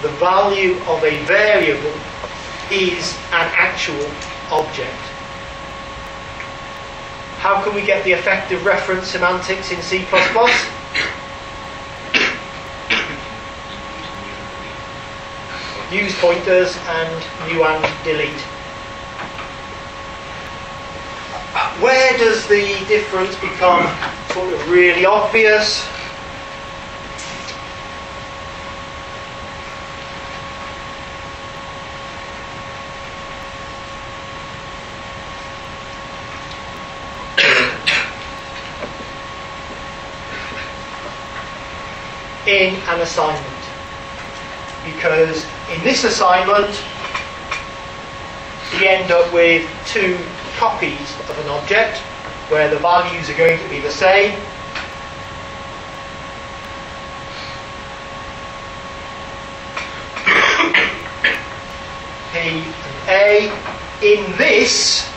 The 0.02 0.10
value 0.18 0.78
of 0.88 1.04
a 1.04 1.24
variable 1.26 1.94
is 2.72 3.16
an 3.32 3.52
actual 3.54 4.10
object. 4.50 4.98
How 7.38 7.64
can 7.64 7.76
we 7.76 7.82
get 7.82 8.04
the 8.04 8.12
effect 8.12 8.52
of 8.52 8.66
reference 8.66 9.08
semantics 9.08 9.72
in 9.72 9.82
C++? 9.82 10.00
Use 15.92 16.16
pointers 16.20 16.78
and 16.88 17.24
new 17.48 17.64
and 17.64 18.04
delete. 18.04 18.42
Where 21.82 22.18
does 22.18 22.48
the 22.48 22.86
difference 22.88 23.36
become 23.36 23.86
sort 24.34 24.54
of 24.54 24.70
really 24.70 25.06
obvious? 25.06 25.86
In 42.52 42.76
an 42.76 43.00
assignment. 43.00 43.48
Because 44.84 45.46
in 45.74 45.82
this 45.86 46.04
assignment, 46.04 46.84
we 48.74 48.88
end 48.90 49.10
up 49.10 49.32
with 49.34 49.64
two 49.88 50.18
copies 50.58 51.16
of 51.30 51.40
an 51.40 51.48
object 51.48 52.00
where 52.50 52.70
the 52.70 52.78
values 52.78 53.30
are 53.30 53.38
going 53.38 53.58
to 53.58 53.70
be 53.70 53.80
the 53.80 53.90
same. 53.90 54.32
P 62.34 62.38
and 62.38 63.08
A. 63.08 63.50
In 64.02 64.36
this, 64.38 65.11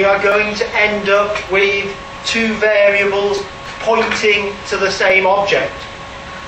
we 0.00 0.06
are 0.06 0.22
going 0.22 0.54
to 0.54 0.66
end 0.76 1.10
up 1.10 1.36
with 1.52 1.84
two 2.24 2.54
variables 2.54 3.36
pointing 3.80 4.54
to 4.66 4.78
the 4.78 4.90
same 4.90 5.26
object. 5.26 5.74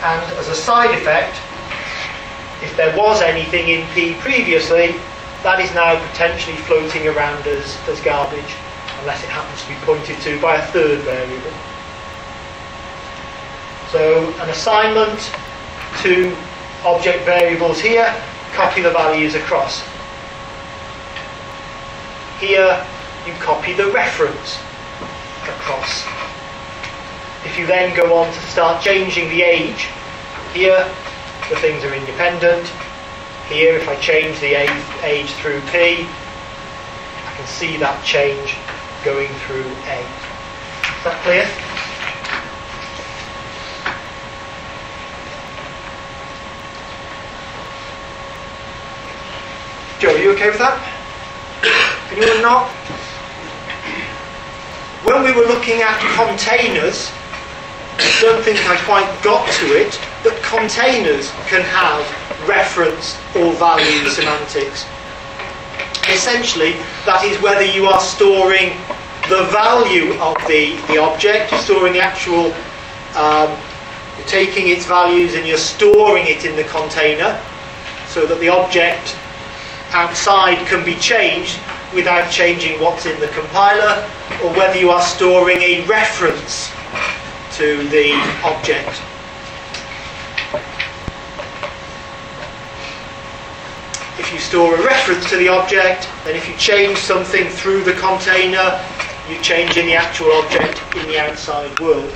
And 0.02 0.22
as 0.38 0.48
a 0.48 0.54
side 0.54 0.90
effect, 0.94 1.36
if 2.62 2.74
there 2.78 2.96
was 2.96 3.20
anything 3.20 3.68
in 3.68 3.86
P 3.88 4.14
previously, 4.20 4.94
that 5.42 5.60
is 5.60 5.70
now 5.74 6.00
potentially 6.12 6.56
floating 6.64 7.06
around 7.08 7.46
as, 7.46 7.76
as 7.88 8.00
garbage, 8.00 8.56
unless 9.00 9.22
it 9.22 9.28
happens 9.28 9.60
to 9.64 9.68
be 9.68 9.74
pointed 9.84 10.18
to 10.22 10.40
by 10.40 10.56
a 10.56 10.66
third 10.68 11.00
variable. 11.00 11.52
So 13.90 14.32
an 14.40 14.48
assignment 14.48 15.30
to 16.00 16.34
object 16.86 17.26
variables 17.26 17.82
here, 17.82 18.08
copy 18.54 18.80
the 18.80 18.92
values 18.92 19.34
across. 19.34 19.82
Here, 22.40 22.82
you 23.26 23.32
copy 23.34 23.72
the 23.72 23.90
reference 23.92 24.58
across. 25.44 26.04
If 27.44 27.58
you 27.58 27.66
then 27.66 27.94
go 27.96 28.16
on 28.16 28.32
to 28.32 28.40
start 28.40 28.82
changing 28.82 29.28
the 29.28 29.42
age, 29.42 29.88
here 30.52 30.88
the 31.48 31.56
things 31.56 31.84
are 31.84 31.94
independent. 31.94 32.66
Here, 33.48 33.76
if 33.76 33.88
I 33.88 33.96
change 33.96 34.40
the 34.40 34.54
age 35.04 35.30
through 35.32 35.60
P, 35.72 36.06
I 36.06 37.34
can 37.36 37.46
see 37.46 37.76
that 37.78 38.02
change 38.04 38.56
going 39.04 39.28
through 39.46 39.66
A. 39.90 40.00
Is 40.96 41.04
that 41.04 41.20
clear? 41.24 41.44
Joe, 49.98 50.14
are 50.14 50.18
you 50.18 50.32
okay 50.32 50.48
with 50.48 50.58
that? 50.58 50.78
Anyone 52.12 52.42
not? 52.42 52.70
When 55.12 55.24
we 55.24 55.32
were 55.32 55.46
looking 55.46 55.82
at 55.82 56.00
containers, 56.16 57.12
I 57.98 58.18
don't 58.22 58.42
think 58.42 58.58
I 58.66 58.80
quite 58.86 59.04
got 59.22 59.44
to 59.60 59.66
it, 59.76 59.92
that 60.24 60.40
containers 60.40 61.28
can 61.52 61.60
have 61.60 62.00
reference 62.48 63.20
or 63.36 63.52
value 63.52 64.08
semantics. 64.08 64.86
Essentially, 66.08 66.72
that 67.04 67.24
is 67.28 67.36
whether 67.42 67.60
you 67.62 67.84
are 67.84 68.00
storing 68.00 68.72
the 69.28 69.44
value 69.52 70.14
of 70.16 70.34
the, 70.48 70.80
the 70.88 70.96
object, 70.96 71.52
storing 71.60 71.92
the 71.92 72.00
actual, 72.00 72.48
um, 73.14 73.52
taking 74.24 74.70
its 74.70 74.86
values 74.86 75.34
and 75.34 75.46
you're 75.46 75.58
storing 75.58 76.26
it 76.26 76.46
in 76.46 76.56
the 76.56 76.64
container 76.64 77.38
so 78.08 78.24
that 78.24 78.40
the 78.40 78.48
object 78.48 79.14
outside 79.92 80.56
can 80.68 80.82
be 80.86 80.94
changed 80.94 81.60
without 81.94 82.30
changing 82.30 82.80
what's 82.80 83.06
in 83.06 83.18
the 83.20 83.28
compiler, 83.28 84.08
or 84.42 84.52
whether 84.54 84.78
you 84.78 84.90
are 84.90 85.02
storing 85.02 85.60
a 85.62 85.84
reference 85.86 86.70
to 87.56 87.86
the 87.88 88.12
object. 88.44 89.00
If 94.18 94.32
you 94.32 94.38
store 94.38 94.74
a 94.74 94.84
reference 94.84 95.28
to 95.30 95.36
the 95.36 95.48
object, 95.48 96.08
then 96.24 96.36
if 96.36 96.48
you 96.48 96.56
change 96.56 96.98
something 96.98 97.48
through 97.48 97.84
the 97.84 97.94
container, 97.94 98.80
you 99.28 99.40
change 99.42 99.76
in 99.76 99.86
the 99.86 99.94
actual 99.94 100.32
object 100.32 100.80
in 100.96 101.06
the 101.06 101.18
outside 101.18 101.78
world. 101.80 102.12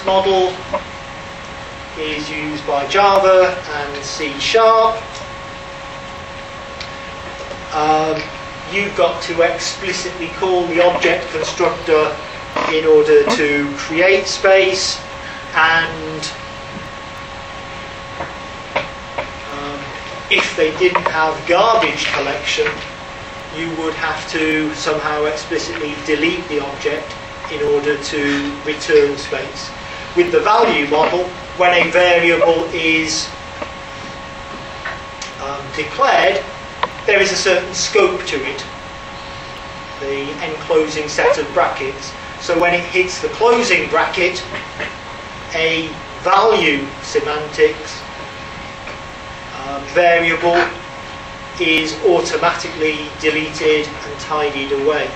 The 0.00 0.06
model 0.06 0.56
is 1.98 2.30
used 2.30 2.66
by 2.66 2.86
Java 2.88 3.54
and 3.68 4.04
C 4.04 4.32
Sharp. 4.40 4.96
Um, 7.74 8.22
you've 8.72 8.96
got 8.96 9.22
to 9.24 9.42
explicitly 9.42 10.28
call 10.38 10.66
the 10.68 10.82
object 10.82 11.28
constructor 11.32 12.16
in 12.72 12.86
order 12.86 13.24
to 13.36 13.72
create 13.76 14.26
space 14.26 14.98
and 15.54 16.32
um, 19.52 19.80
if 20.30 20.56
they 20.56 20.76
didn't 20.78 21.08
have 21.08 21.46
garbage 21.46 22.06
collection 22.14 22.66
you 23.56 23.68
would 23.76 23.94
have 23.94 24.30
to 24.30 24.72
somehow 24.74 25.24
explicitly 25.24 25.94
delete 26.06 26.46
the 26.48 26.60
object 26.60 27.12
in 27.52 27.62
order 27.62 27.98
to 28.04 28.56
return 28.64 29.16
space. 29.18 29.70
With 30.16 30.32
the 30.32 30.40
value 30.40 30.88
model, 30.88 31.24
when 31.56 31.86
a 31.86 31.90
variable 31.90 32.64
is 32.72 33.28
declared, 35.76 36.44
there 37.06 37.20
is 37.20 37.32
a 37.32 37.36
certain 37.36 37.72
scope 37.74 38.24
to 38.26 38.36
it, 38.36 38.64
the 40.00 40.30
enclosing 40.44 41.08
set 41.08 41.38
of 41.38 41.46
brackets. 41.54 42.12
So 42.40 42.58
when 42.60 42.74
it 42.74 42.84
hits 42.84 43.20
the 43.20 43.28
closing 43.28 43.88
bracket, 43.88 44.42
a 45.54 45.88
value 46.22 46.86
semantics 47.02 48.00
um, 49.56 49.82
variable 49.94 50.60
is 51.60 51.94
automatically 52.04 53.08
deleted 53.20 53.86
and 53.86 54.20
tidied 54.20 54.72
away. 54.72 55.10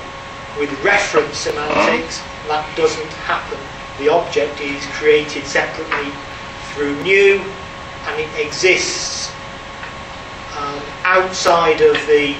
With 0.58 0.70
reference 0.84 1.36
semantics, 1.38 2.20
that 2.48 2.64
doesn't 2.76 3.12
happen. 3.24 3.58
The 3.98 4.08
object 4.08 4.60
is 4.60 4.84
created 4.98 5.46
separately 5.46 6.10
through 6.72 7.00
new 7.02 7.40
and 8.06 8.20
it 8.20 8.46
exists 8.46 9.30
um, 10.56 10.82
outside 11.04 11.80
of 11.80 11.94
the, 12.06 12.36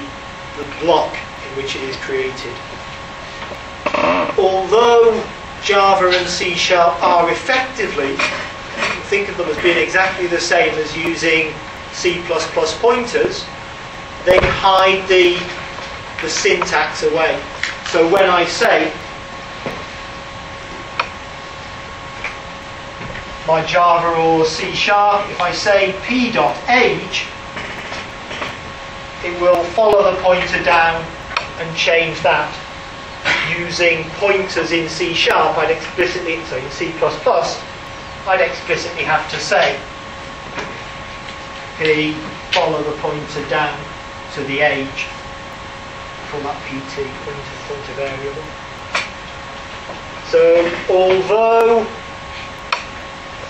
the 0.57 0.65
block 0.81 1.13
in 1.13 1.57
which 1.57 1.75
it 1.75 1.83
is 1.83 1.95
created. 1.97 2.53
Although 4.37 5.23
Java 5.63 6.09
and 6.09 6.27
C 6.27 6.55
Sharp 6.55 7.01
are 7.01 7.31
effectively, 7.31 8.15
think 9.05 9.29
of 9.29 9.37
them 9.37 9.47
as 9.47 9.57
being 9.63 9.77
exactly 9.77 10.27
the 10.27 10.39
same 10.39 10.73
as 10.75 10.95
using 10.97 11.53
C++ 11.93 12.21
pointers, 12.81 13.45
they 14.25 14.39
hide 14.41 15.07
the, 15.07 15.39
the 16.21 16.29
syntax 16.29 17.03
away. 17.03 17.41
So 17.87 18.11
when 18.11 18.29
I 18.29 18.45
say 18.45 18.91
my 23.47 23.63
Java 23.65 24.19
or 24.19 24.45
C 24.45 24.73
Sharp, 24.73 25.29
if 25.29 25.39
I 25.39 25.51
say 25.51 25.95
p 26.03 26.31
dot 26.31 26.55
p.age, 26.65 27.25
it 29.23 29.39
will 29.39 29.63
follow 29.73 30.11
the 30.11 30.19
pointer 30.21 30.63
down 30.63 31.05
and 31.59 31.77
change 31.77 32.21
that. 32.21 32.49
Using 33.59 34.03
pointers 34.17 34.71
in 34.71 34.89
C 34.89 35.13
Sharp, 35.13 35.57
I'd 35.57 35.71
explicitly, 35.71 36.43
so 36.45 36.57
in 36.57 36.71
C++, 36.71 36.93
I'd 38.27 38.41
explicitly 38.41 39.03
have 39.03 39.29
to 39.29 39.39
say 39.39 39.77
p 41.77 42.13
follow 42.51 42.81
the 42.81 42.97
pointer 42.97 43.47
down 43.49 43.77
to 44.33 44.43
the 44.45 44.61
age 44.61 45.05
from 46.29 46.41
that 46.43 46.57
pt 46.65 47.05
pointer 47.23 47.57
pointer 47.67 47.93
variable. 47.93 48.43
So 50.31 50.41
although 50.89 51.85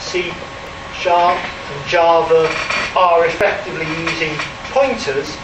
C 0.06 0.32
Sharp 0.94 1.36
and 1.38 1.90
Java 1.90 2.48
are 2.96 3.26
effectively 3.26 3.88
using 4.06 4.32
pointers, 4.70 5.36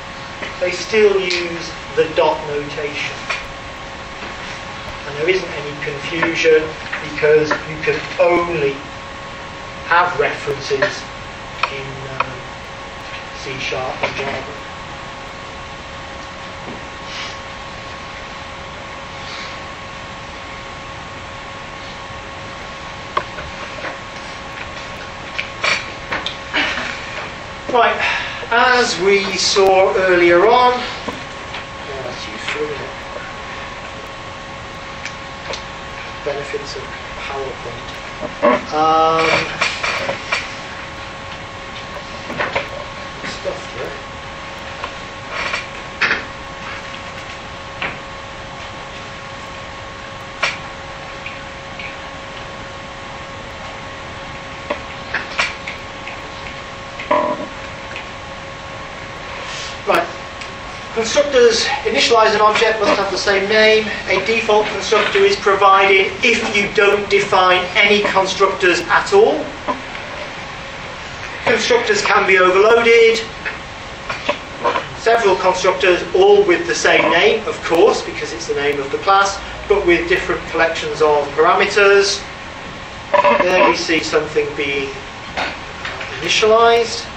they 0.60 0.72
still 0.72 1.20
use 1.20 1.72
the 1.96 2.08
dot 2.16 2.38
notation. 2.48 3.16
And 5.08 5.18
there 5.18 5.30
isn't 5.30 5.50
any 5.50 5.84
confusion 5.84 6.62
because 7.10 7.50
you 7.50 7.78
can 7.82 8.00
only 8.20 8.74
have 9.90 10.18
references 10.20 11.04
in 11.74 11.88
um, 12.20 12.32
C 13.40 13.58
Sharp 13.60 14.04
and 14.04 14.16
Java. 14.16 14.61
Right, 27.72 27.96
as 28.52 29.00
we 29.00 29.24
saw 29.38 29.94
earlier 29.96 30.46
on? 30.46 30.74
Benefits 36.26 36.76
of 36.76 36.84
PowerPoint. 37.16 38.74
Um, 38.74 39.26
stuff 43.26 43.76
there. 43.78 43.92
Right. 59.88 60.08
Constructors 61.42 61.92
initialize 61.92 62.36
an 62.36 62.42
object 62.42 62.80
must 62.80 62.96
have 63.00 63.10
the 63.10 63.18
same 63.18 63.50
name. 63.50 63.88
A 64.10 64.24
default 64.28 64.68
constructor 64.68 65.20
is 65.20 65.36
provided 65.36 66.12
if 66.24 66.56
you 66.56 66.72
don't 66.76 67.10
define 67.10 67.66
any 67.74 68.04
constructors 68.04 68.82
at 68.82 69.12
all. 69.12 69.44
Constructors 71.46 72.04
can 72.04 72.28
be 72.28 72.38
overloaded. 72.38 73.22
Several 75.00 75.36
constructors, 75.38 76.04
all 76.14 76.46
with 76.46 76.68
the 76.68 76.76
same 76.76 77.10
name, 77.12 77.48
of 77.48 77.60
course, 77.64 78.04
because 78.04 78.34
it's 78.34 78.48
the 78.48 78.54
name 78.54 78.80
of 78.80 78.92
the 78.92 79.00
class, 79.00 79.42
but 79.68 79.84
with 79.88 80.08
different 80.08 80.42
collections 80.52 81.02
of 81.02 81.28
parameters. 81.30 82.24
There 83.42 83.68
we 83.68 83.76
see 83.76 84.02
something 84.02 84.46
being 84.56 84.92
initialized. 86.20 87.08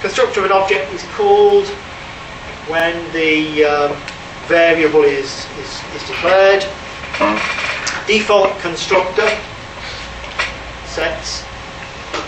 Constructor 0.00 0.40
of 0.40 0.46
an 0.46 0.52
object 0.52 0.92
is 0.92 1.04
called 1.14 1.72
when 2.68 2.94
the 3.12 3.64
um, 3.64 3.96
variable 4.46 5.02
is, 5.02 5.46
is, 5.58 5.80
is 5.94 6.08
declared. 6.08 6.62
Default 8.06 8.58
constructor 8.60 9.28
sets 10.86 11.42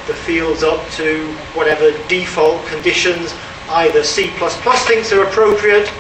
the 0.06 0.14
fields 0.14 0.62
up 0.62 0.86
to 0.90 1.26
whatever 1.54 1.90
default 2.08 2.64
conditions 2.66 3.34
either 3.70 4.02
C++ 4.02 4.26
thinks 4.86 5.12
are 5.12 5.24
appropriate, 5.24 5.90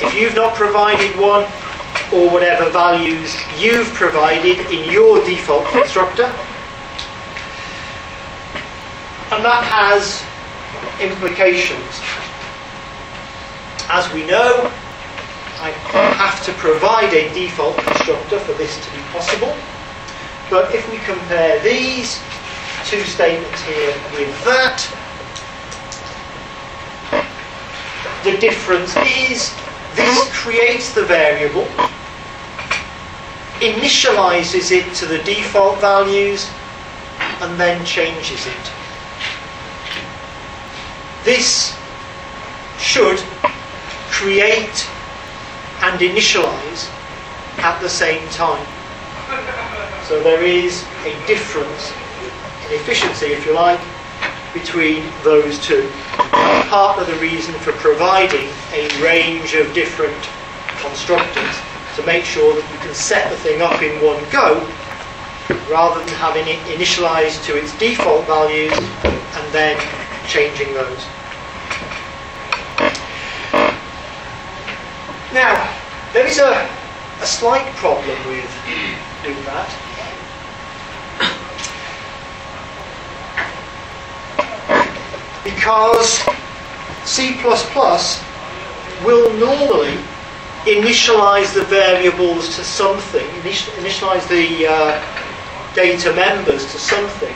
if 0.00 0.14
you've 0.14 0.34
not 0.34 0.54
provided 0.54 1.18
one, 1.18 1.44
or 2.12 2.30
whatever 2.30 2.68
values 2.70 3.34
you've 3.58 3.86
provided 3.94 4.58
in 4.72 4.90
your 4.90 5.24
default 5.24 5.64
constructor. 5.66 6.26
And 9.30 9.44
that 9.44 9.64
has 9.64 10.22
implications. 11.00 12.00
As 13.88 14.10
we 14.12 14.24
know, 14.26 14.72
I 15.60 15.70
have 16.16 16.44
to 16.46 16.52
provide 16.54 17.12
a 17.12 17.32
default 17.34 17.76
constructor 17.76 18.38
for 18.40 18.52
this 18.54 18.74
to 18.84 18.92
be 18.92 19.02
possible. 19.12 19.54
But 20.50 20.74
if 20.74 20.90
we 20.90 20.98
compare 20.98 21.62
these 21.62 22.20
two 22.86 23.02
statements 23.04 23.62
here 23.62 23.94
with 24.12 24.44
that, 24.44 24.80
the 28.24 28.36
difference 28.38 28.96
is 28.96 29.54
this 29.94 30.28
creates 30.32 30.94
the 30.94 31.04
variable, 31.04 31.66
initializes 33.60 34.72
it 34.72 34.94
to 34.96 35.06
the 35.06 35.18
default 35.24 35.78
values, 35.80 36.50
and 37.40 37.60
then 37.60 37.84
changes 37.84 38.46
it. 38.46 38.72
This 41.24 41.76
should 42.78 43.22
create 44.24 44.88
and 45.84 46.00
initialize 46.00 46.88
at 47.58 47.78
the 47.82 47.88
same 47.90 48.26
time. 48.30 48.64
So 50.08 50.22
there 50.22 50.42
is 50.42 50.82
a 51.04 51.12
difference 51.26 51.92
in 52.64 52.72
efficiency, 52.72 53.26
if 53.26 53.44
you 53.44 53.52
like, 53.52 53.80
between 54.54 55.04
those 55.24 55.58
two. 55.58 55.90
Part 56.72 56.98
of 56.98 57.06
the 57.06 57.16
reason 57.16 57.52
for 57.56 57.72
providing 57.72 58.48
a 58.72 58.88
range 59.02 59.52
of 59.52 59.74
different 59.74 60.16
constructors 60.80 61.56
to 61.96 62.02
make 62.06 62.24
sure 62.24 62.54
that 62.54 62.72
you 62.72 62.78
can 62.78 62.94
set 62.94 63.28
the 63.30 63.36
thing 63.36 63.60
up 63.60 63.82
in 63.82 63.92
one 64.02 64.24
go 64.32 64.66
rather 65.70 66.00
than 66.00 66.14
having 66.14 66.48
it 66.48 66.58
initialized 66.72 67.44
to 67.44 67.58
its 67.58 67.76
default 67.76 68.24
values 68.26 68.72
and 69.04 69.52
then 69.52 69.76
changing 70.26 70.72
those. 70.72 71.04
Now, 75.34 75.68
there 76.12 76.28
is 76.28 76.38
a, 76.38 76.70
a 77.20 77.26
slight 77.26 77.66
problem 77.74 78.16
with, 78.28 78.48
doing 79.24 79.44
that. 79.46 79.68
Because 85.42 86.22
C++ 87.04 87.34
will 89.04 89.32
normally 89.34 89.98
initialize 90.66 91.52
the 91.52 91.64
variables 91.64 92.54
to 92.54 92.62
something, 92.62 93.26
initialize 93.42 94.28
the 94.28 94.68
uh, 94.68 95.74
data 95.74 96.12
members 96.14 96.70
to 96.70 96.78
something, 96.78 97.34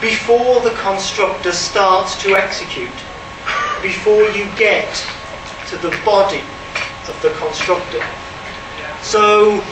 before 0.00 0.60
the 0.62 0.74
constructor 0.78 1.52
starts 1.52 2.20
to 2.24 2.34
execute, 2.34 2.90
before 3.82 4.24
you 4.30 4.50
get 4.56 4.92
to 5.68 5.76
the 5.76 5.96
body 6.04 6.42
of 7.10 7.22
the 7.22 7.30
constructor. 7.30 8.04
So, 9.02 9.62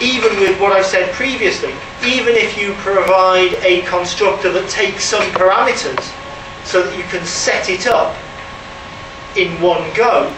even 0.00 0.38
with 0.40 0.60
what 0.60 0.72
I've 0.72 0.86
said 0.86 1.12
previously, 1.12 1.74
even 2.04 2.34
if 2.34 2.58
you 2.58 2.74
provide 2.74 3.54
a 3.62 3.82
constructor 3.82 4.52
that 4.52 4.68
takes 4.68 5.04
some 5.04 5.22
parameters 5.32 6.02
so 6.64 6.82
that 6.82 6.96
you 6.96 7.04
can 7.04 7.24
set 7.24 7.68
it 7.70 7.86
up 7.86 8.16
in 9.36 9.60
one 9.60 9.82
go, 9.94 10.32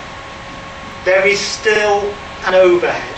there 1.04 1.26
is 1.26 1.40
still 1.40 2.14
an 2.44 2.54
overhead. 2.54 3.16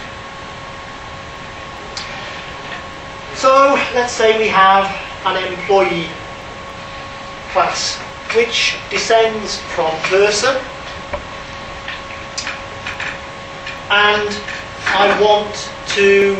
So 3.34 3.74
let's 3.94 4.12
say 4.12 4.38
we 4.38 4.48
have 4.48 4.86
an 5.24 5.36
employee 5.52 6.08
class 7.52 7.96
which 8.34 8.76
descends 8.90 9.58
from 9.74 9.90
person 10.10 10.56
and 13.90 14.28
I 14.90 15.18
want 15.20 15.70
to 15.96 16.36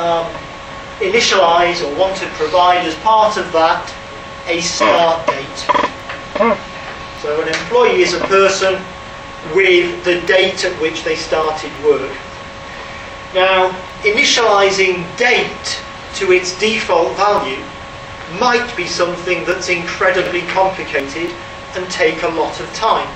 um, 0.00 0.26
initialize 1.00 1.84
or 1.84 1.94
want 1.98 2.16
to 2.18 2.26
provide 2.28 2.86
as 2.86 2.94
part 2.96 3.36
of 3.36 3.50
that 3.52 3.84
a 4.46 4.60
start 4.60 5.26
date. 5.26 5.58
So 7.20 7.42
an 7.42 7.48
employee 7.48 8.00
is 8.00 8.14
a 8.14 8.20
person 8.20 8.80
with 9.54 10.04
the 10.04 10.20
date 10.26 10.64
at 10.64 10.80
which 10.80 11.04
they 11.04 11.16
started 11.16 11.70
work. 11.84 12.16
Now, 13.34 13.70
initializing 14.02 15.04
date 15.18 15.82
to 16.14 16.32
its 16.32 16.58
default 16.58 17.16
value 17.16 17.62
might 18.38 18.74
be 18.76 18.86
something 18.86 19.44
that's 19.44 19.68
incredibly 19.68 20.42
complicated 20.42 21.30
and 21.74 21.90
take 21.90 22.22
a 22.22 22.28
lot 22.28 22.58
of 22.60 22.72
time. 22.72 23.08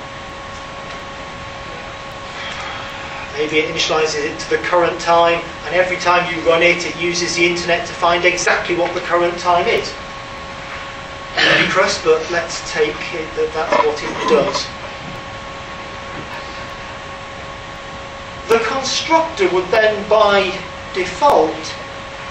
Maybe 3.37 3.59
it 3.59 3.75
initializes 3.75 4.25
it 4.25 4.39
to 4.39 4.51
the 4.51 4.59
current 4.59 5.01
time, 5.01 5.43
and 5.67 5.75
every 5.75 5.97
time 5.97 6.33
you 6.33 6.41
run 6.49 6.63
it, 6.63 6.87
it 6.87 6.97
uses 6.97 7.35
the 7.35 7.45
internet 7.45 7.87
to 7.87 7.93
find 7.93 8.25
exactly 8.25 8.77
what 8.77 8.95
the 8.95 9.01
current 9.01 9.37
time 9.39 9.67
is. 9.67 9.93
Ludicrous, 11.59 12.03
but 12.05 12.31
let's 12.31 12.63
take 12.73 12.95
it 13.13 13.29
that 13.35 13.51
that's 13.53 13.77
what 13.85 14.01
it 14.01 14.29
does. 14.31 14.67
The 18.49 18.65
constructor 18.65 19.53
would 19.53 19.67
then, 19.73 20.09
by 20.09 20.57
default, 20.95 21.51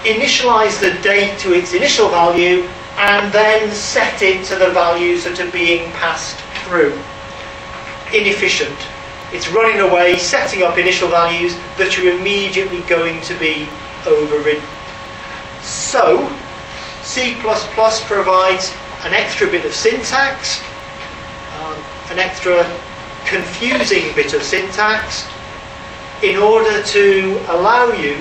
initialize 0.04 0.80
the 0.80 0.98
date 1.02 1.38
to 1.40 1.52
its 1.52 1.74
initial 1.74 2.08
value 2.08 2.66
and 2.96 3.30
then 3.32 3.70
set 3.72 4.22
it 4.22 4.44
to 4.46 4.56
the 4.56 4.70
values 4.70 5.24
that 5.24 5.38
are 5.38 5.50
being 5.50 5.90
passed 5.92 6.38
through. 6.64 6.98
Inefficient. 8.14 8.93
It's 9.34 9.48
running 9.48 9.80
away, 9.80 10.16
setting 10.16 10.62
up 10.62 10.78
initial 10.78 11.08
values 11.08 11.56
that 11.76 11.98
are 11.98 12.08
immediately 12.08 12.82
going 12.82 13.20
to 13.22 13.36
be 13.40 13.68
overridden. 14.06 14.62
So, 15.60 16.30
C++ 17.02 17.34
provides 18.06 18.72
an 19.02 19.12
extra 19.12 19.48
bit 19.48 19.64
of 19.64 19.74
syntax, 19.74 20.62
um, 21.58 21.74
an 22.10 22.20
extra 22.20 22.62
confusing 23.26 24.14
bit 24.14 24.34
of 24.34 24.42
syntax, 24.44 25.26
in 26.22 26.36
order 26.36 26.80
to 26.84 27.40
allow 27.48 27.90
you 27.90 28.14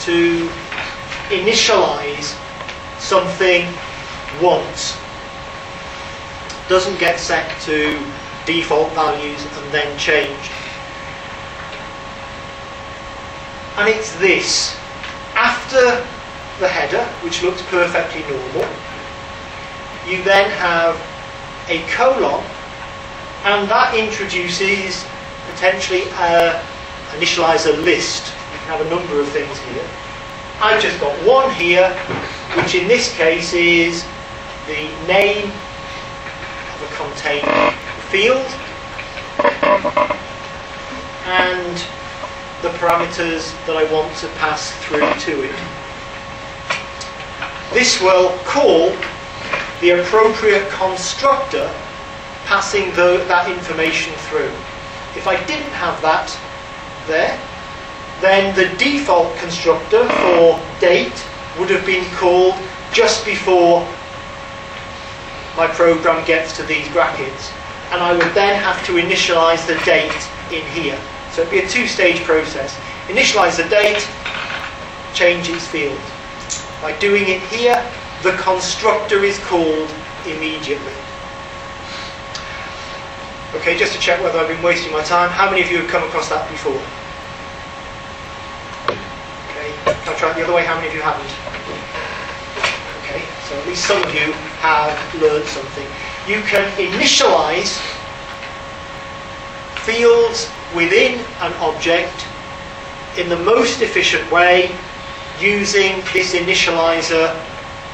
to 0.00 0.48
initialize 1.28 2.34
something 2.98 3.66
once. 4.40 4.96
Doesn't 6.70 6.98
get 6.98 7.20
set 7.20 7.60
to 7.62 8.02
default 8.46 8.92
values 8.92 9.44
and 9.44 9.72
then 9.72 9.98
changed. 9.98 10.50
And 13.76 13.88
it's 13.88 14.14
this. 14.16 14.76
After 15.34 16.04
the 16.60 16.68
header, 16.68 17.04
which 17.24 17.42
looks 17.42 17.62
perfectly 17.62 18.20
normal, 18.22 18.68
you 20.06 20.22
then 20.24 20.50
have 20.58 21.00
a 21.68 21.82
colon, 21.88 22.44
and 23.44 23.68
that 23.70 23.94
introduces 23.96 25.06
potentially 25.50 26.02
a 26.18 26.62
initializer 27.16 27.82
list. 27.82 28.26
You 28.52 28.58
can 28.58 28.78
have 28.78 28.86
a 28.86 28.90
number 28.90 29.20
of 29.20 29.28
things 29.28 29.58
here. 29.58 29.88
I've 30.60 30.82
just 30.82 31.00
got 31.00 31.16
one 31.26 31.52
here, 31.54 31.90
which 32.56 32.74
in 32.74 32.86
this 32.88 33.14
case 33.16 33.52
is 33.52 34.04
the 34.66 34.88
name 35.06 35.50
of 35.50 36.82
a 36.82 36.94
container 36.94 37.82
field 38.12 38.44
and 41.24 41.76
the 42.60 42.68
parameters 42.76 43.56
that 43.64 43.74
I 43.74 43.90
want 43.90 44.14
to 44.18 44.28
pass 44.36 44.70
through 44.84 45.00
to 45.00 45.42
it. 45.48 45.56
This 47.72 48.02
will 48.02 48.36
call 48.44 48.90
the 49.80 50.02
appropriate 50.02 50.68
constructor 50.68 51.72
passing 52.44 52.90
the, 52.90 53.24
that 53.28 53.50
information 53.50 54.12
through. 54.28 54.52
If 55.16 55.26
I 55.26 55.42
didn't 55.46 55.72
have 55.72 55.96
that 56.02 56.28
there, 57.06 57.32
then 58.20 58.54
the 58.54 58.68
default 58.76 59.34
constructor 59.38 60.06
for 60.20 60.60
date 60.80 61.16
would 61.58 61.70
have 61.70 61.86
been 61.86 62.04
called 62.16 62.56
just 62.92 63.24
before 63.24 63.80
my 65.56 65.66
program 65.66 66.22
gets 66.26 66.54
to 66.58 66.62
these 66.64 66.86
brackets. 66.90 67.50
And 67.92 68.00
I 68.00 68.12
would 68.12 68.34
then 68.34 68.56
have 68.60 68.84
to 68.86 68.92
initialize 68.92 69.66
the 69.66 69.76
date 69.84 70.10
in 70.50 70.64
here. 70.72 70.98
So 71.30 71.42
it'd 71.42 71.52
be 71.52 71.60
a 71.60 71.68
two-stage 71.68 72.24
process. 72.24 72.74
Initialize 73.08 73.56
the 73.62 73.68
date, 73.68 74.00
change 75.12 75.48
its 75.50 75.66
field. 75.66 76.00
By 76.80 76.96
doing 76.98 77.28
it 77.28 77.42
here, 77.52 77.76
the 78.22 78.32
constructor 78.38 79.22
is 79.24 79.38
called 79.40 79.90
immediately. 80.26 80.92
Okay, 83.54 83.76
just 83.76 83.92
to 83.92 84.00
check 84.00 84.22
whether 84.22 84.38
I've 84.38 84.48
been 84.48 84.62
wasting 84.62 84.90
my 84.90 85.02
time, 85.02 85.28
how 85.28 85.50
many 85.50 85.62
of 85.62 85.70
you 85.70 85.76
have 85.78 85.88
come 85.88 86.02
across 86.04 86.30
that 86.30 86.48
before? 86.50 86.80
Okay, 89.52 89.68
I'll 90.08 90.16
try 90.16 90.30
it 90.30 90.36
the 90.36 90.44
other 90.44 90.54
way, 90.54 90.64
how 90.64 90.76
many 90.76 90.88
of 90.88 90.94
you 90.94 91.02
haven't? 91.02 91.28
Okay, 93.04 93.20
so 93.44 93.60
at 93.60 93.66
least 93.66 93.84
some 93.84 94.02
of 94.02 94.14
you 94.14 94.32
have 94.64 94.96
learned 95.20 95.44
something. 95.44 96.11
You 96.26 96.40
can 96.42 96.70
initialize 96.78 97.80
fields 99.82 100.48
within 100.72 101.18
an 101.40 101.52
object 101.54 102.26
in 103.18 103.28
the 103.28 103.36
most 103.36 103.82
efficient 103.82 104.30
way 104.30 104.70
using 105.40 106.00
this 106.12 106.34
initializer 106.34 107.34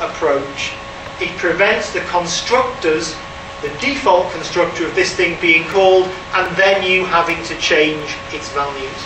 approach. 0.00 0.72
It 1.20 1.34
prevents 1.38 1.92
the 1.94 2.00
constructors, 2.00 3.16
the 3.62 3.70
default 3.80 4.30
constructor 4.32 4.86
of 4.86 4.94
this 4.94 5.14
thing 5.14 5.40
being 5.40 5.64
called, 5.64 6.04
and 6.34 6.54
then 6.54 6.82
you 6.82 7.06
having 7.06 7.42
to 7.44 7.56
change 7.58 8.14
its 8.30 8.50
values. 8.50 9.00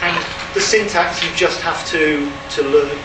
And 0.00 0.16
the 0.54 0.60
syntax 0.60 1.22
you 1.22 1.30
just 1.36 1.60
have 1.60 1.86
to, 1.88 2.32
to 2.56 2.62
learn. 2.62 2.98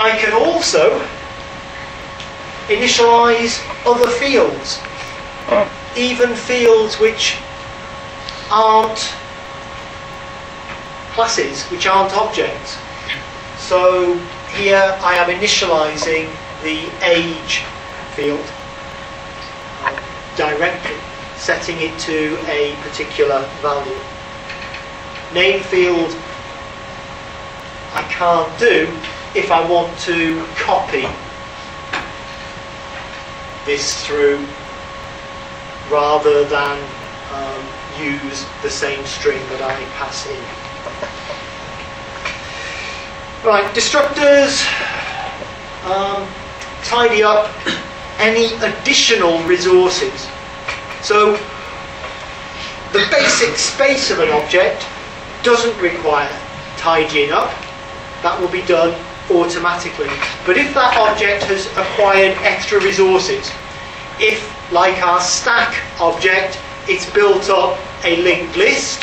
I 0.00 0.16
can 0.16 0.32
also 0.32 0.98
initialize 2.68 3.60
other 3.84 4.08
fields, 4.08 4.78
oh. 5.48 5.70
even 5.94 6.34
fields 6.34 6.98
which 6.98 7.36
aren't 8.50 8.96
classes, 11.12 11.64
which 11.64 11.86
aren't 11.86 12.16
objects. 12.16 12.78
So 13.58 14.16
here 14.56 14.96
I 15.02 15.16
am 15.16 15.28
initializing 15.28 16.32
the 16.62 16.88
age 17.04 17.60
field 18.16 18.46
directly, 20.34 20.96
setting 21.36 21.76
it 21.78 21.98
to 22.08 22.38
a 22.48 22.74
particular 22.80 23.42
value. 23.60 24.00
Name 25.34 25.62
field 25.64 26.16
I 27.92 28.02
can't 28.08 28.58
do 28.58 28.88
if 29.34 29.52
I 29.52 29.64
want 29.68 29.96
to 30.00 30.44
copy 30.56 31.06
this 33.64 34.04
through 34.04 34.44
rather 35.88 36.44
than 36.44 36.78
um, 37.32 37.64
use 38.00 38.44
the 38.62 38.70
same 38.70 39.04
string 39.04 39.40
that 39.50 39.62
I 39.62 39.74
pass 39.94 40.26
in. 40.26 40.42
Right, 43.46 43.72
destructors 43.72 44.66
um, 45.84 46.26
tidy 46.82 47.22
up 47.22 47.54
any 48.18 48.52
additional 48.56 49.42
resources. 49.44 50.28
So 51.02 51.38
the 52.92 53.06
basic 53.10 53.56
space 53.56 54.10
of 54.10 54.18
an 54.18 54.30
object 54.30 54.84
doesn't 55.44 55.80
require 55.80 56.30
tidying 56.76 57.30
up. 57.30 57.50
That 58.22 58.38
will 58.40 58.50
be 58.50 58.62
done 58.62 58.92
automatically. 59.30 60.08
But 60.46 60.56
if 60.56 60.74
that 60.74 60.96
object 60.96 61.44
has 61.44 61.66
acquired 61.76 62.36
extra 62.42 62.80
resources, 62.80 63.50
if, 64.18 64.40
like 64.72 65.02
our 65.02 65.20
stack 65.20 65.74
object, 66.00 66.58
it's 66.88 67.08
built 67.12 67.48
up 67.48 67.78
a 68.04 68.22
linked 68.22 68.56
list, 68.56 69.02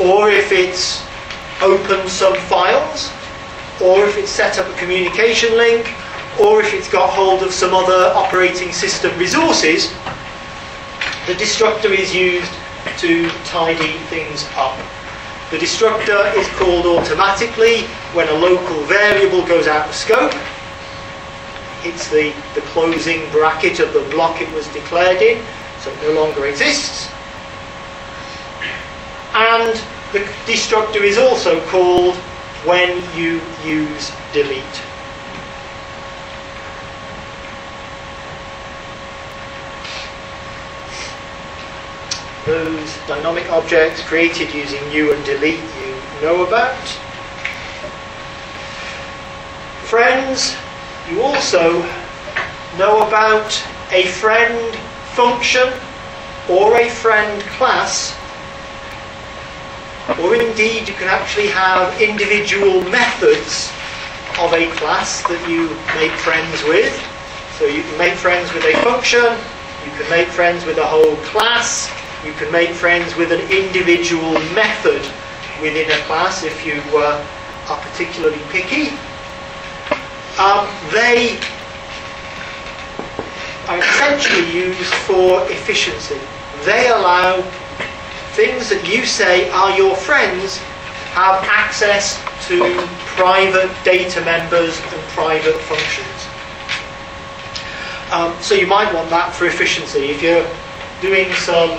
or 0.00 0.30
if 0.30 0.52
it's 0.52 1.02
opened 1.60 2.08
some 2.08 2.36
files, 2.46 3.10
or 3.82 4.04
if 4.06 4.16
it's 4.16 4.30
set 4.30 4.58
up 4.58 4.66
a 4.66 4.78
communication 4.78 5.56
link, 5.56 5.92
or 6.40 6.60
if 6.60 6.72
it's 6.72 6.88
got 6.88 7.10
hold 7.10 7.42
of 7.42 7.52
some 7.52 7.74
other 7.74 8.12
operating 8.14 8.72
system 8.72 9.16
resources, 9.18 9.92
the 11.26 11.34
destructor 11.34 11.92
is 11.92 12.14
used 12.14 12.52
to 12.98 13.28
tidy 13.44 13.92
things 14.08 14.46
up. 14.56 14.78
The 15.50 15.58
destructor 15.58 16.26
is 16.36 16.46
called 16.56 16.84
automatically 16.84 17.84
when 18.12 18.28
a 18.28 18.34
local 18.34 18.82
variable 18.82 19.46
goes 19.46 19.66
out 19.66 19.88
of 19.88 19.94
scope. 19.94 20.34
hits 21.80 22.10
the, 22.10 22.34
the 22.54 22.60
closing 22.72 23.30
bracket 23.30 23.80
of 23.80 23.94
the 23.94 24.00
block 24.10 24.42
it 24.42 24.52
was 24.52 24.68
declared 24.74 25.22
in, 25.22 25.42
so 25.80 25.90
it 25.90 26.02
no 26.02 26.20
longer 26.20 26.46
exists. 26.46 27.10
And 29.32 29.80
the 30.12 30.28
destructor 30.44 31.02
is 31.02 31.16
also 31.16 31.64
called 31.68 32.16
when 32.66 33.02
you 33.16 33.40
use 33.64 34.12
delete. 34.34 34.82
Those 42.48 42.96
dynamic 43.06 43.52
objects 43.52 44.02
created 44.04 44.54
using 44.54 44.80
new 44.88 45.12
and 45.12 45.22
delete 45.26 45.60
you 45.60 45.94
know 46.22 46.46
about. 46.46 46.74
Friends, 49.84 50.56
you 51.10 51.20
also 51.20 51.82
know 52.78 53.06
about 53.06 53.52
a 53.92 54.06
friend 54.06 54.74
function 55.12 55.70
or 56.48 56.74
a 56.80 56.88
friend 56.88 57.42
class 57.58 58.16
or 60.16 60.34
indeed 60.34 60.88
you 60.88 60.94
can 60.94 61.08
actually 61.08 61.48
have 61.48 62.00
individual 62.00 62.80
methods 62.88 63.70
of 64.40 64.54
a 64.54 64.70
class 64.80 65.20
that 65.28 65.44
you 65.46 65.68
make 66.00 66.12
friends 66.12 66.64
with. 66.64 66.96
So 67.58 67.66
you 67.66 67.82
can 67.82 67.98
make 67.98 68.14
friends 68.14 68.50
with 68.54 68.64
a 68.64 68.72
function, 68.80 69.36
you 69.84 69.92
can 70.00 70.08
make 70.08 70.28
friends 70.28 70.64
with 70.64 70.78
a 70.78 70.86
whole 70.86 71.16
class, 71.28 71.92
you 72.28 72.34
can 72.34 72.52
make 72.52 72.68
friends 72.68 73.16
with 73.16 73.32
an 73.32 73.40
individual 73.50 74.34
method 74.52 75.00
within 75.62 75.90
a 75.90 75.98
class 76.04 76.44
if 76.44 76.66
you 76.66 76.74
uh, 76.92 77.24
are 77.70 77.80
particularly 77.80 78.38
picky. 78.50 78.90
Um, 80.36 80.68
they 80.92 81.40
are 83.66 83.78
essentially 83.78 84.44
used 84.52 84.92
for 85.08 85.50
efficiency. 85.50 86.20
They 86.66 86.88
allow 86.88 87.40
things 88.36 88.68
that 88.68 88.86
you 88.86 89.06
say 89.06 89.48
are 89.48 89.74
your 89.74 89.96
friends 89.96 90.58
have 91.16 91.42
access 91.48 92.20
to 92.48 92.60
private 93.16 93.72
data 93.84 94.20
members 94.20 94.78
and 94.92 95.00
private 95.16 95.56
functions. 95.62 96.18
Um, 98.12 98.36
so 98.42 98.54
you 98.54 98.66
might 98.66 98.92
want 98.92 99.08
that 99.08 99.34
for 99.34 99.46
efficiency. 99.46 100.10
If 100.10 100.22
you're 100.22 100.46
doing 101.00 101.32
some 101.32 101.78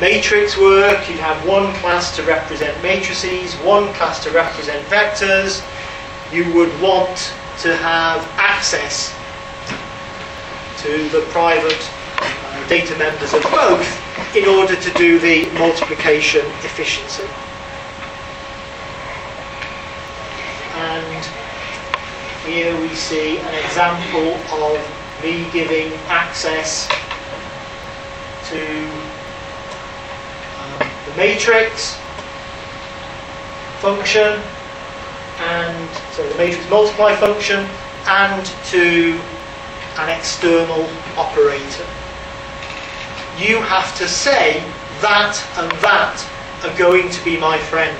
matrix 0.00 0.56
work, 0.56 1.08
you'd 1.08 1.18
have 1.18 1.46
one 1.46 1.72
class 1.76 2.14
to 2.16 2.22
represent 2.22 2.80
matrices, 2.82 3.54
one 3.56 3.92
class 3.94 4.22
to 4.24 4.30
represent 4.30 4.84
vectors. 4.86 5.64
You 6.32 6.52
would 6.54 6.70
want 6.80 7.16
to 7.60 7.76
have 7.76 8.22
access 8.36 9.14
to 10.82 11.08
the 11.08 11.26
private 11.30 11.90
uh, 12.18 12.68
data 12.68 12.96
members 12.98 13.34
of 13.34 13.42
both 13.50 14.36
in 14.36 14.46
order 14.46 14.76
to 14.76 14.90
do 14.94 15.18
the 15.18 15.50
multiplication 15.58 16.46
efficiency. 16.62 17.26
And 20.74 21.24
here 22.46 22.80
we 22.80 22.94
see 22.94 23.38
an 23.38 23.64
example 23.64 24.34
of 24.62 24.78
me 25.22 25.50
giving 25.52 25.92
access 26.06 26.86
to 28.50 28.97
matrix 31.18 31.98
function 33.80 34.40
and 35.40 35.90
so 36.12 36.26
the 36.26 36.38
matrix 36.38 36.68
multiply 36.70 37.14
function 37.16 37.68
and 38.06 38.46
to 38.64 39.20
an 39.98 40.08
external 40.08 40.88
operator 41.18 41.84
you 43.38 43.62
have 43.62 43.96
to 43.96 44.08
say 44.08 44.58
that 45.00 45.38
and 45.62 45.70
that 45.78 46.18
are 46.66 46.76
going 46.76 47.08
to 47.08 47.24
be 47.24 47.38
my 47.38 47.56
friends. 47.56 47.98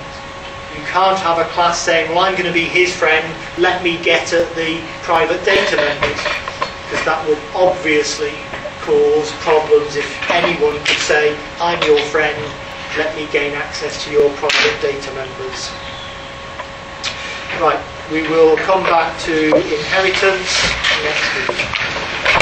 You 0.74 0.82
can't 0.90 1.18
have 1.18 1.38
a 1.38 1.46
class 1.54 1.78
saying, 1.78 2.10
well, 2.10 2.18
I'm 2.26 2.34
going 2.34 2.50
to 2.50 2.52
be 2.52 2.64
his 2.64 2.94
friend, 2.94 3.22
let 3.56 3.82
me 3.84 4.02
get 4.02 4.32
at 4.32 4.52
the 4.56 4.82
private 5.02 5.44
data 5.44 5.76
members. 5.76 6.18
Because 6.82 7.04
that 7.06 7.22
would 7.28 7.38
obviously 7.54 8.34
cause 8.82 9.30
problems 9.46 9.94
if 9.94 10.10
anyone 10.30 10.74
could 10.82 10.98
say, 11.06 11.38
I'm 11.60 11.78
your 11.86 12.00
friend, 12.10 12.34
let 12.98 13.14
me 13.14 13.28
gain 13.30 13.54
access 13.54 14.04
to 14.04 14.10
your 14.10 14.28
private 14.34 14.82
data 14.82 15.12
members. 15.14 15.70
Right, 17.60 17.80
we 18.10 18.22
will 18.22 18.56
come 18.56 18.82
back 18.82 19.16
to 19.20 19.54
inheritance 19.54 20.50
next 21.04 21.48
week. 21.48 22.37